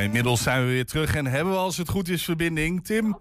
[0.03, 2.85] Inmiddels zijn we weer terug en hebben we als het goed is verbinding.
[2.85, 3.19] Tim?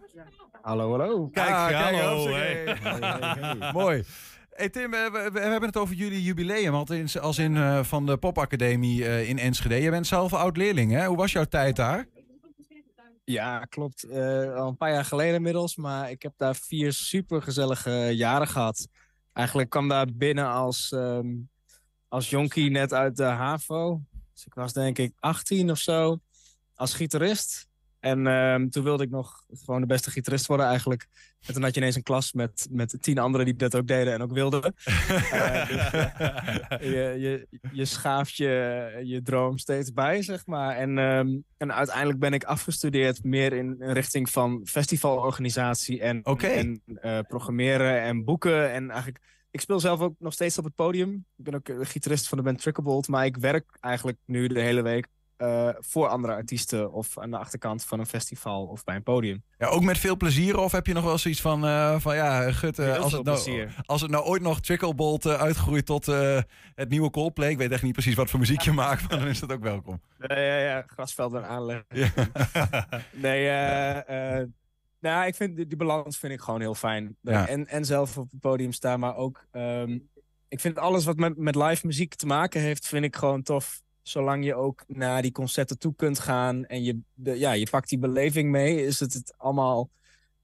[0.62, 1.28] Hallo, hallo.
[1.28, 3.72] Kijk, Ah, kijk, hallo.
[3.72, 4.04] Mooi.
[4.50, 8.06] Hey Tim, we, we hebben het over jullie jubileum, als in, als in eh, van
[8.06, 9.76] de Popacademie eh, in Enschede.
[9.76, 11.06] Je bent zelf oud-leerling, hè?
[11.06, 12.08] Hoe was jouw tijd daar?
[13.24, 14.04] Ja, klopt.
[14.04, 15.76] Eh, al een paar jaar geleden inmiddels.
[15.76, 18.88] Maar ik heb daar vier supergezellige jaren gehad.
[19.34, 21.28] Eigenlijk kwam daar binnen als, ehm,
[22.08, 24.02] als jonkie net uit de HAVO.
[24.34, 26.20] Dus ik was denk ik 18 of zo.
[26.80, 27.68] Als gitarist.
[28.00, 31.08] En ehm, toen wilde ik nog gewoon de beste gitarist worden eigenlijk.
[31.46, 34.14] En toen had je ineens een klas met, met tien anderen die dat ook deden
[34.14, 34.74] en ook wilden.
[35.32, 40.76] Eh, dus, eh, je, je, je schaaft je, je droom steeds bij, zeg maar.
[40.76, 46.82] En, ehm, en uiteindelijk ben ik afgestudeerd meer in, in richting van festivalorganisatie en, en
[46.86, 48.72] eh, programmeren en boeken.
[48.72, 51.26] En eigenlijk, ik speel zelf ook nog steeds op het podium.
[51.38, 54.82] Ik ben ook gitarist van de band Tricklebolt, maar ik werk eigenlijk nu de hele
[54.82, 55.08] week
[55.40, 59.44] eh, voor andere artiesten of aan de achterkant van een festival of bij een podium.
[59.58, 60.58] Ja, ook met veel plezier?
[60.58, 63.70] Of heb je nog wel zoiets van, eh, van ja, gut, eh, als, het nou,
[63.86, 66.06] als het nou ooit nog Tricklebolt uitgroeit tot
[66.76, 67.50] het nieuwe Coldplay.
[67.50, 69.64] Ik weet echt niet precies wat voor muziek je maakt, maar dan is dat ook
[69.64, 70.02] welkom.
[70.20, 71.86] Ja, ja, ja, grasvelden aanleggen.
[73.12, 73.50] nee,
[75.00, 77.18] nou, ik vind die, die balans vind ik gewoon heel fijn.
[77.24, 79.46] En, en zelf op het podium staan, maar ook...
[79.52, 79.98] ehm,
[80.48, 83.82] ik vind alles wat met, met live muziek te maken heeft, vind ik gewoon tof.
[84.10, 87.90] Zolang je ook naar die concerten toe kunt gaan en je, de, ja, je pakt
[87.90, 89.90] die beleving mee, is het, het allemaal,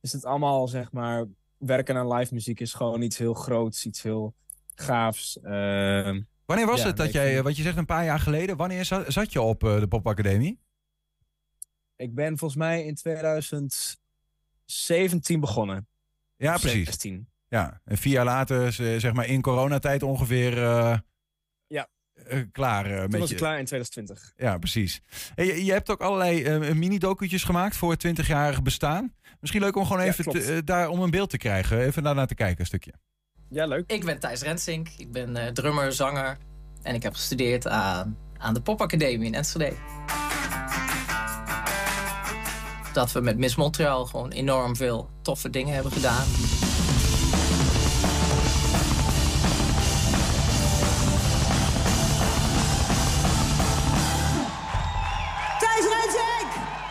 [0.01, 1.25] is het allemaal, zeg maar,
[1.57, 4.33] werken aan live muziek is gewoon iets heel groots, iets heel
[4.75, 5.39] gaafs.
[5.41, 8.19] Ehm, Wanneer was ja, het dat jij, vind- eh, wat je zegt een paar jaar
[8.19, 10.59] geleden, wanneer za- zat je op eh, de Popacademie?
[11.95, 15.87] Ik ben volgens mij in 2017 begonnen.
[16.37, 16.85] Ja, precies.
[16.85, 17.27] 16.
[17.47, 20.97] Ja, en vier jaar later, z- zeg maar in coronatijd ongeveer eh,
[22.27, 23.35] Eh, klaar eh, Toen met was je.
[23.35, 24.31] klaar in 2020.
[24.37, 25.01] Ja, precies.
[25.35, 29.13] Hey, je, je hebt ook allerlei eh, mini-docutjes gemaakt voor het 20-jarig bestaan.
[29.39, 31.79] Misschien leuk om gewoon Ja, even te- daar om een beeld te krijgen.
[31.79, 32.93] Even daarnaar te kijken, een stukje.
[33.49, 33.91] Ja, leuk.
[33.91, 34.87] Ik ben Thijs Rensink.
[34.97, 36.37] Ik ben eh, drummer, zanger.
[36.81, 39.73] En ik heb gestudeerd aan, aan de Popacademie in Enschede.
[42.93, 46.25] Dat we met Miss Montreal gewoon enorm veel toffe dingen hebben gedaan.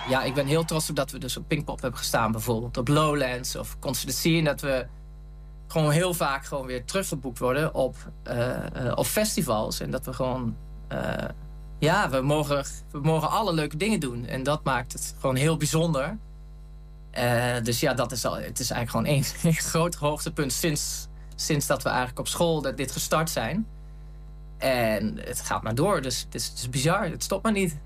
[0.09, 2.77] Ja, ik ben heel trots op dat we dus op Pinkpop hebben gestaan bijvoorbeeld.
[2.77, 4.25] Op Lowlands of Concert.
[4.25, 4.87] En dat we
[5.69, 9.81] gewoon heel vaak gewoon weer teruggeboekt worden op, eh, eh, op festivals.
[9.81, 10.57] En dat we gewoon...
[10.89, 11.29] eh,
[11.79, 14.27] ja, we mogen, we mogen alle leuke dingen doen.
[14.27, 16.19] En dat maakt het gewoon heel bijzonder.
[17.63, 21.83] Dus ja, dat is al, het is eigenlijk gewoon één groot hoogtepunt sinds, sinds dat
[21.83, 23.67] we eigenlijk op school dat dit gestart zijn.
[24.59, 27.05] En het gaat maar door, dus het is, het is bizar.
[27.05, 27.77] Het stopt maar niet.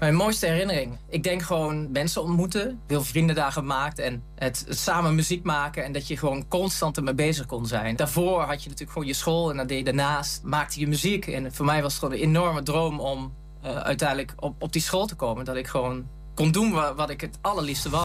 [0.00, 0.98] Mijn mooiste herinnering.
[1.08, 6.08] Ik denk gewoon mensen ontmoeten, veel vriendendagen gemaakt en het, samen muziek maken en dat
[6.08, 7.96] je gewoon constant ermee bezig kon zijn.
[7.96, 11.26] Daarvoor had je natuurlijk gewoon je school en dan deed je daarnaast, maakte je muziek.
[11.26, 13.32] En voor mij was het gewoon een enorme droom om
[13.62, 15.44] eh, uiteindelijk op, op die school te komen.
[15.44, 18.04] Dat ik gewoon kon doen wa- wat ik het allerliefste was.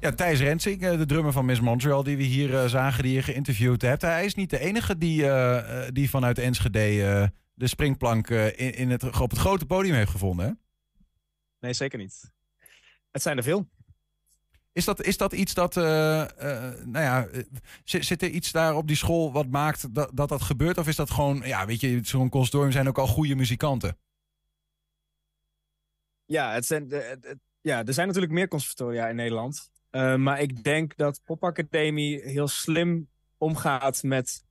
[0.00, 3.12] Ja, Thijs Rensing, eh, de drummer van Miss Montreal, die we hier eh, zagen, die
[3.14, 4.02] je geïnterviewd hebt.
[4.02, 5.26] Hij is niet de enige die,
[5.92, 10.46] die vanuit Enschede de springplank eh, in, in het, op het grote podium heeft gevonden.
[10.46, 10.52] Hè?
[11.60, 12.32] Nee, zeker niet.
[13.10, 13.68] Het zijn er veel.
[14.72, 17.28] Is dat, is dat iets dat, eh, eh, nou ja,
[17.84, 20.78] zit, zit er iets daar op die school wat maakt dat, dat dat gebeurt?
[20.78, 23.98] Of is dat gewoon, ja, weet je, zo'n consortium zijn ook al goede muzikanten?
[26.24, 29.70] Ja, het zijn, de- het- het- ja, er zijn natuurlijk meer conservatoria in Nederland.
[30.16, 34.44] Maar ik denk dat Pop Academie heel slim omgaat met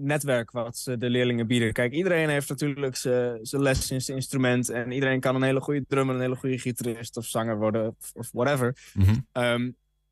[0.00, 1.72] netwerk wat ze de leerlingen bieden.
[1.72, 4.68] Kijk, iedereen heeft natuurlijk zijn les in zijn instrument.
[4.68, 8.30] En iedereen kan een hele goede drummer, een hele goede gitarist of zanger worden of,
[8.32, 8.76] whatever.
[9.32, 9.70] Ehm,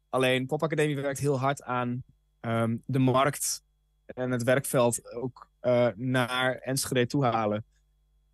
[0.08, 2.02] alleen Pop Academie werkt heel hard aan
[2.40, 3.62] ehm, de markt
[4.06, 7.64] en het werkveld ook eh, naar Enschede toe halen.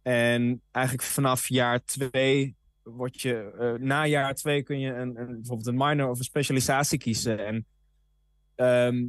[0.03, 5.35] En eigenlijk vanaf jaar twee word je, eh, na jaar twee kun je een, een,
[5.35, 7.47] bijvoorbeeld een minor of een specialisatie kiezen.
[7.47, 7.67] En
[8.55, 9.05] ehm,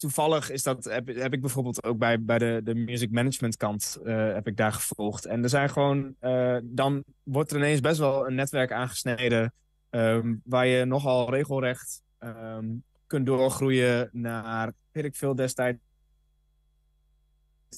[0.00, 3.98] toevallig is dat, heb, heb ik bijvoorbeeld ook bij, bij de, de music management kant
[4.04, 5.24] eh, heb ik daar gevolgd.
[5.24, 9.52] En er zijn gewoon, eh, dan wordt er ineens best wel een netwerk aangesneden
[9.90, 12.66] ehm, waar je nogal regelrecht ehm,
[13.06, 15.78] kunt doorgroeien naar, weet ik veel destijds,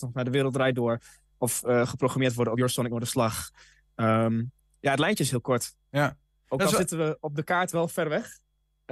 [0.00, 0.98] nog naar de wereld draait door.
[1.38, 3.50] Of eh, geprogrammeerd worden op Your Sonic Noorderslag.
[3.94, 4.42] Ehm
[4.80, 5.74] ja, het lijntje is heel kort.
[5.90, 6.16] Ja.
[6.48, 8.38] Ook al wel- zitten we op de kaart wel ver weg.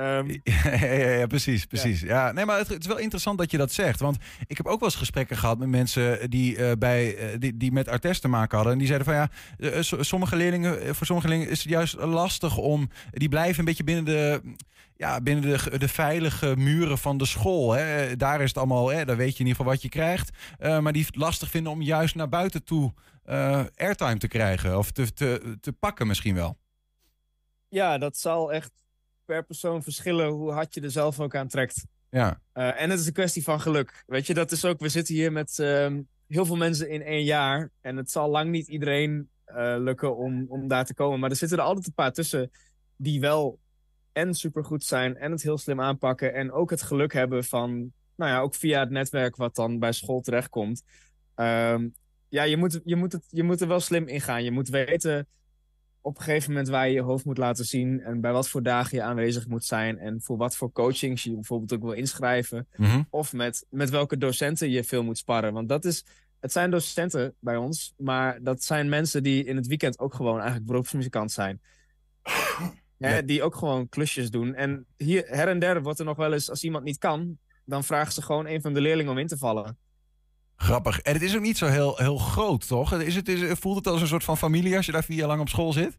[0.00, 2.00] Ehm, ja, ja, ja, precies, precies.
[2.00, 2.32] Ja.
[2.32, 4.00] nee, maar het, het is wel interessant dat je dat zegt.
[4.00, 7.56] Want ik heb ook wel eens gesprekken gehad met mensen die, eh, bij, eh, die,
[7.56, 8.72] die met Artes te maken hadden.
[8.72, 9.28] En die zeiden van ja,
[9.70, 12.90] eh, so- sommige leerlingen, eh, voor sommige leerlingen is het juist lastig om.
[13.10, 14.40] Die blijven een beetje binnen de.
[14.96, 17.72] Ja, binnen de, de veilige muren van de school.
[17.72, 18.16] Hè.
[18.16, 20.30] Daar is het allemaal, hè, daar weet je in ieder geval wat je krijgt.
[20.58, 22.92] Eh, maar die het lastig vinden om juist naar buiten toe
[23.24, 24.78] eh, airtime te krijgen.
[24.78, 26.58] Of te, te, te pakken misschien wel.
[27.68, 28.70] ja, dat zal echt
[29.30, 31.86] per persoon verschillen hoe hard je er zelf ook aan trekt.
[32.10, 32.40] Ja.
[32.52, 34.04] Eh, en het is een kwestie van geluk.
[34.06, 37.24] Weet je, dat is ook, we zitten hier met ehm, heel veel mensen in één
[37.24, 37.70] jaar.
[37.80, 41.20] En het zal lang niet iedereen eh, lukken om, om daar te komen.
[41.20, 42.50] Maar er zitten er altijd een paar tussen
[42.96, 43.58] die wel
[44.12, 46.34] en supergoed zijn en het heel slim aanpakken.
[46.34, 49.92] En ook het geluk hebben van, nou ja, ook via het netwerk wat dan bij
[49.92, 50.82] school terechtkomt.
[51.34, 51.88] Ehm,
[52.28, 54.44] ja, je moet, je, moet het, je moet er wel slim in gaan.
[54.44, 55.26] Je moet weten
[56.00, 58.00] op een gegeven moment waar je je hoofd moet laten zien.
[58.00, 59.98] En bij wat voor dagen je aanwezig moet zijn.
[59.98, 62.66] En voor wat voor coachings je bijvoorbeeld ook wil inschrijven.
[62.76, 63.02] Mhm.
[63.10, 65.52] Of met, met welke docenten je veel moet sparren.
[65.52, 66.04] Want dat is,
[66.40, 67.94] het zijn docenten bij ons.
[67.96, 71.60] Maar dat zijn mensen die in het weekend ook gewoon eigenlijk beroepsmuzikant zijn.
[72.98, 74.54] Hè, die ook gewoon klusjes doen.
[74.54, 77.84] En hier her en der wordt er nog wel eens, als iemand niet kan, dan
[77.84, 79.78] vragen ze gewoon een van de leerlingen om in te vallen.
[80.62, 81.00] Grappig.
[81.00, 82.94] En het is ook niet zo heel, heel groot, toch?
[82.94, 85.28] Is het, is, voelt het als een soort van familie als je daar vier jaar
[85.28, 85.98] lang op school zit?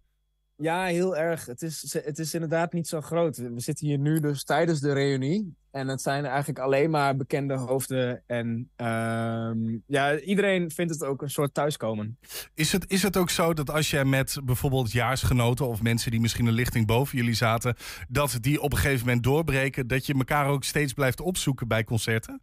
[0.56, 1.46] Ja, heel erg.
[1.46, 3.38] Het is, het is inderdaad niet zo groot.
[3.38, 5.56] We zitten hier nu dus tijdens de reunie.
[5.72, 8.24] En het zijn eigenlijk alleen maar bekende hoofden.
[8.28, 12.18] En ehm, ja, iedereen vindt het ook een soort thuiskomen.
[12.54, 16.20] Is het, is het ook zo dat als jij met bijvoorbeeld jaarsgenoten of mensen die
[16.20, 17.76] misschien een lichting boven jullie zaten,
[18.10, 21.84] dat die op een gegeven moment doorbreken, dat je elkaar ook steeds blijft opzoeken bij
[21.84, 22.42] concerten?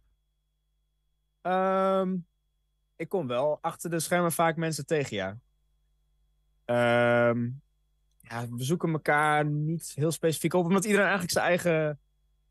[1.41, 2.15] Ehm,
[2.95, 5.37] ik kom wel achter de schermen vaak mensen tegen, ja.
[6.65, 7.49] Ehm,
[8.19, 11.99] ja, we zoeken elkaar niet heel specifiek op, omdat iedereen eigenlijk zijn eigen...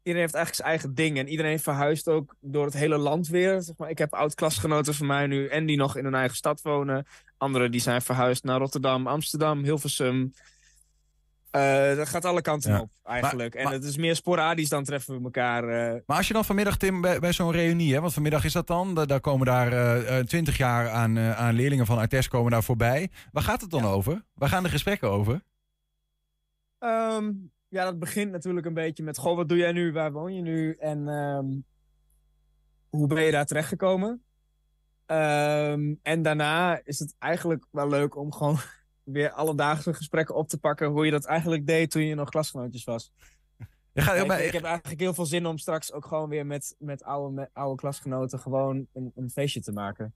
[0.03, 3.63] Iedereen heeft eigenlijk zijn eigen ding en iedereen verhuist ook door het hele land weer.
[3.63, 6.63] Zeg maar, ik heb oud-klasgenoten van mij nu en die nog in hun eigen stad
[6.63, 7.07] wonen.
[7.37, 10.33] Anderen die zijn verhuisd naar Rotterdam, Amsterdam, Hilversum.
[11.51, 12.81] Eh, dat gaat alle kanten Ja.
[12.81, 13.55] op, eigenlijk.
[13.55, 15.63] Maar- en het is meer sporadisch, dan treffen we elkaar.
[15.69, 18.53] eh, Maar als je dan vanmiddag, Tim, bij, bij zo'n reunie, hè, want vanmiddag is
[18.53, 22.51] dat dan, da- daar komen daar eh, twintig jaar aan, aan leerlingen van Artes komen
[22.51, 23.11] daar voorbij.
[23.33, 24.25] Waar gaat het dan over?
[24.35, 25.43] Waar gaan de gesprekken over?
[26.79, 27.33] Ehm,
[27.69, 29.93] ja, dat begint natuurlijk een beetje met: Goh, wat doe jij nu?
[29.93, 30.77] Waar woon je nu?
[30.79, 31.47] En ehm,
[32.89, 34.23] hoe ben je daar terechtgekomen?
[35.07, 38.59] Ehm, en daarna is het eigenlijk wel leuk om gewoon
[39.13, 40.89] weer alledaagse gesprekken op te pakken.
[40.89, 43.13] Hoe je dat eigenlijk deed toen je nog klasgenootjes was.
[43.93, 46.75] Ja, ik, maar- ik heb eigenlijk heel veel zin om straks ook gewoon weer met,
[46.79, 50.15] met, oude, met oude klasgenoten gewoon een, een feestje te maken.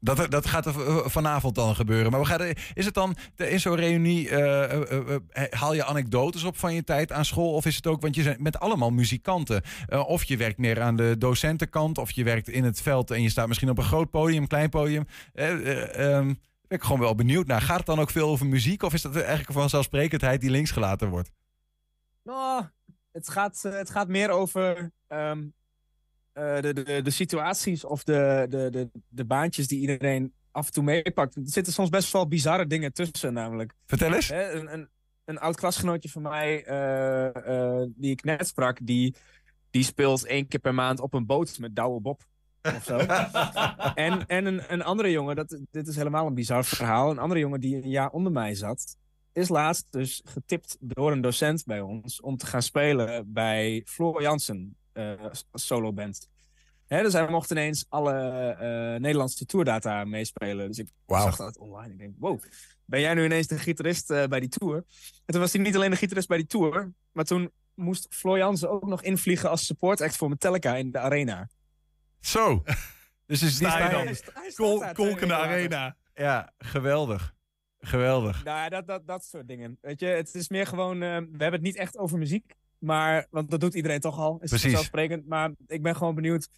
[0.00, 0.74] Dat, dat gaat er
[1.10, 2.10] vanavond dan gebeuren.
[2.10, 6.44] Maar we gaan, is het dan in zo'n reunie, eh, eh, eh, haal je anekdotes
[6.44, 7.52] op van je tijd aan school?
[7.52, 9.62] Of is het ook, want je bent met allemaal muzikanten.
[10.06, 13.28] Of je werkt meer aan de docentenkant, of je werkt in het veld en je
[13.30, 15.06] staat misschien op een groot podium, klein podium.
[15.32, 16.34] Eh, eh, ehm,
[16.68, 17.60] ben ik gewoon wel benieuwd naar.
[17.60, 20.70] Gaat het dan ook veel over muziek of is dat eigenlijk een vanzelfsprekendheid die links
[20.70, 21.30] gelaten wordt?
[22.22, 22.64] Nou,
[23.12, 25.46] het gaat, eh, het gaat meer over ehm,
[26.32, 30.72] eh, de, de, de situaties of de, de, de, de baantjes die iedereen af en
[30.72, 31.36] toe meepakt.
[31.36, 33.74] Er zitten soms best wel bizarre dingen tussen, namelijk.
[33.86, 34.28] Vertel eens.
[34.28, 34.88] Hè, een, een,
[35.24, 39.16] een oud klasgenootje van mij, eh, die ik net sprak, die,
[39.70, 42.22] die speelt één keer per maand op een boot met Douwe Bob.
[42.74, 42.96] Of zo.
[44.06, 47.10] en en een, een andere jongen, dat, dit is helemaal een bizar verhaal.
[47.10, 48.96] Een andere jongen die een jaar onder mij zat,
[49.32, 54.22] is laatst dus getipt door een docent bij ons om te gaan spelen bij Floor
[54.22, 55.12] Jansen, eh
[55.52, 56.28] solo band.
[56.86, 60.66] Hè, dus hij mocht ineens alle eh, Nederlandse tourdata meespelen.
[60.68, 61.92] Dus ik zag dat online.
[61.92, 62.42] Ik denk, wow,
[62.84, 64.76] ben jij nu ineens de gitarist eh, bij die tour?
[64.76, 64.84] En
[65.26, 68.70] toen was hij niet alleen de gitarist bij die tour, maar toen moest Floor Jansen
[68.70, 71.48] ook nog invliegen als support act voor Metallica in de arena.
[72.26, 72.62] Zo.
[73.26, 74.04] Dus is die Sta je dan?
[74.78, 75.96] Daar Kolkende arena.
[76.14, 77.34] Ja, geweldig.
[77.78, 78.44] Geweldig.
[78.44, 79.78] Nou, ja, dat, dat, dat soort dingen.
[79.80, 81.02] Weet je, het is meer gewoon.
[81.02, 82.54] eh, we hebben het niet echt over muziek.
[82.78, 84.32] Maar, want dat doet iedereen toch al.
[84.32, 84.60] Is Precies.
[84.60, 85.26] vanzelfsprekend.
[85.26, 86.48] Maar ik ben gewoon benieuwd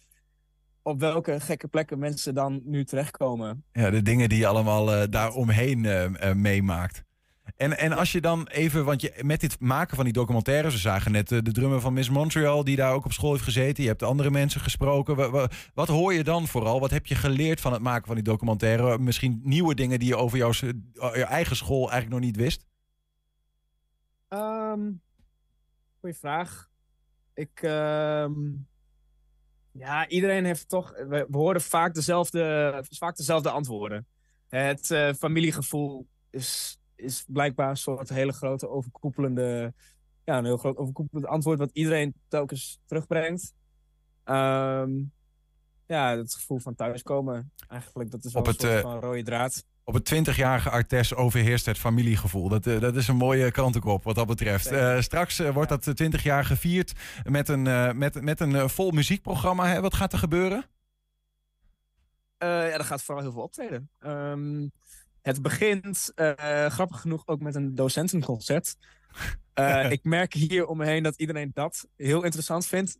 [0.81, 3.63] op welke gekke plekken mensen dan nu terechtkomen.
[3.71, 7.03] Ja, de dingen die je allemaal eh daaromheen eh, eh, meemaakt.
[7.59, 10.79] En, en als je dan even, want je, met dit maken van die documentaires, we
[10.79, 13.83] zagen net eh, de drummer van Miss Montreal, die daar ook op school heeft gezeten.
[13.83, 15.15] Je hebt andere mensen gesproken.
[15.15, 16.79] Wa- wa- Wat, hoor je dan vooral?
[16.79, 18.97] Wat heb je geleerd van het maken van die documentaire?
[18.99, 22.65] Misschien nieuwe dingen die je over jouw, eh, je eigen school eigenlijk nog niet wist?
[24.27, 24.81] Ehm
[25.99, 26.69] goeie vraag.
[27.33, 27.61] Ik.
[27.61, 28.31] ehm,
[29.71, 30.91] ja, iedereen heeft toch.
[30.91, 34.07] We, we horen vaak dezelfde, vaak dezelfde antwoorden.
[34.47, 39.73] Het eh, familiegevoel is, is blijkbaar een soort hele grote overkoepelende.
[40.23, 43.53] Ja, een heel groot overkoepelend antwoord wat iedereen telkens terugbrengt.
[44.23, 44.91] Ehm,
[45.85, 47.51] ja, het gevoel van thuiskomen.
[47.67, 49.63] Eigenlijk, dat is wel Op een het, soort eh, van rode draad.
[49.83, 52.49] Op het 20-jarige Artes overheerst het familiegevoel.
[52.49, 54.65] Dat, eh, dat is een mooie krantenkop wat dat betreft.
[54.65, 56.93] Eh, straks wordt dat 20 jaar gevierd
[57.23, 57.63] met een,
[57.97, 59.67] met, met een vol muziekprogramma.
[59.67, 59.81] Hè?
[59.81, 60.65] Wat gaat er gebeuren?
[62.37, 63.89] Ja, er gaat vooral heel veel optreden.
[63.99, 64.67] Ehm,
[65.21, 68.75] het begint, eh, grappig genoeg, ook met een docentenconcert.
[69.53, 72.97] Eh, ik merk hier om me heen dat iedereen dat heel interessant vindt.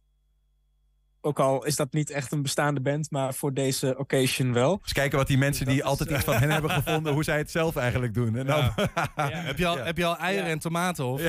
[1.22, 4.80] Ook al is dat niet echt een bestaande band, maar voor deze occasion wel.
[4.82, 7.52] Eens kijken wat die mensen die altijd iets van hen hebben gevonden, hoe zij het
[7.52, 8.36] zelf eigenlijk doen.
[8.36, 8.72] En dan,
[9.16, 11.06] Heb, je al, heb je al eieren en tomaten?
[11.06, 11.22] Of?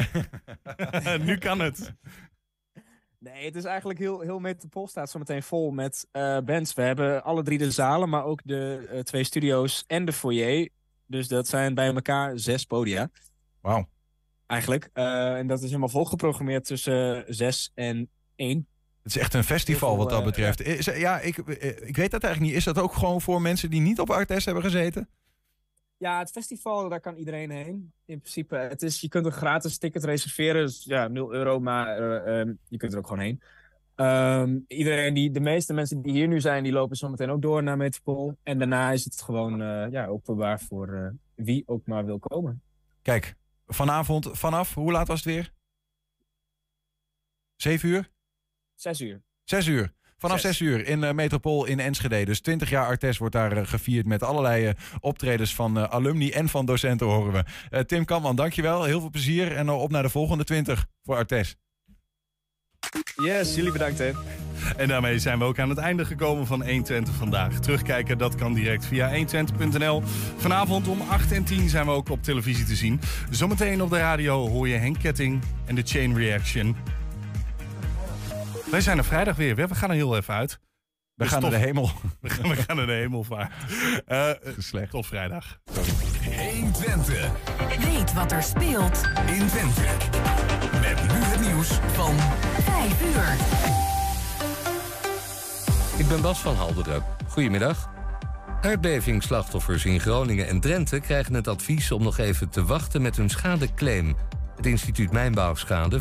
[1.26, 1.94] nu kan het.
[3.20, 6.74] Nee, het is eigenlijk heel, heel Metropool staat zo meteen vol met eh, bands.
[6.74, 10.68] We hebben alle drie de zalen, maar ook de eh, twee studio's en de foyer.
[11.10, 13.10] Dus dat zijn bij elkaar zes podia.
[13.60, 13.88] Wauw.
[14.46, 14.90] Eigenlijk.
[14.92, 18.66] Eh, en dat is helemaal volgeprogrammeerd tussen eh, zes en één.
[19.02, 20.62] Het is echt een festival wat dat eh, betreft.
[20.62, 22.52] Is, ja, ik, ik weet dat eigenlijk niet.
[22.52, 25.08] Is dat ook gewoon voor mensen die niet op Artes hebben gezeten?
[26.00, 27.92] Ja, het festival, daar kan iedereen heen.
[28.04, 30.66] In principe, het is, je kunt een gratis ticket reserveren.
[30.66, 33.42] Dus ja, 0 euro, maar eh, ehm, je kunt er ook gewoon heen.
[34.00, 37.62] Ehm, iedereen die, de meeste mensen die hier nu zijn, die lopen zometeen ook door
[37.62, 38.36] naar Metropool.
[38.42, 42.62] En daarna is het gewoon eh, ja, openbaar voor eh, wie ook maar wil komen.
[43.02, 43.34] Kijk,
[43.66, 45.52] vanavond vanaf, hoe laat was het weer?
[47.56, 48.10] Zeven uur?
[48.74, 49.22] Zes uur.
[49.44, 49.92] Zes uur.
[50.16, 50.60] Vanaf Zes.
[50.60, 52.24] uur in eh, Metropool in Enschede.
[52.24, 57.06] Dus 20 jaar Artes wordt daar gevierd met allerlei optredens van alumni en van docenten
[57.06, 57.84] horen we.
[57.84, 58.84] Tim Kampman, dankjewel.
[58.84, 61.56] Heel veel plezier en op naar de volgende 20 voor Artes.
[63.22, 64.10] Yes, jullie bedankt hè.
[64.76, 67.58] En daarmee zijn we ook aan het einde gekomen van 120 vandaag.
[67.58, 70.02] Terugkijken, dat kan direct via 120.nl.
[70.36, 73.00] Vanavond om 8 en 10 zijn we ook op televisie te zien.
[73.30, 76.76] Zometeen op de radio hoor je Henk Ketting en de Chain Reaction.
[78.70, 79.56] Wij zijn er vrijdag weer.
[79.56, 80.60] We gaan er heel even uit.
[81.14, 81.90] We Dus gaan naar de hemel.
[82.20, 83.52] We gaan, we gaan naar de hemelvaart.
[84.06, 84.90] Eh Slecht.
[84.90, 85.60] Tot vrijdag.
[86.50, 87.30] 120.
[87.84, 89.82] Weet wat er speelt In Twente.
[90.60, 92.14] Met nu het nieuws van
[92.62, 93.36] 5 uur.
[95.98, 97.02] Ik ben Bas van Halderdruk.
[97.28, 97.90] Goedemiddag.
[98.60, 103.30] Aardbevingsslachtoffers in Groningen en Drenthe krijgen het advies om nog even te wachten met hun
[103.30, 104.16] schadeclaim.
[104.56, 106.00] Het instituut Mijnbouwschade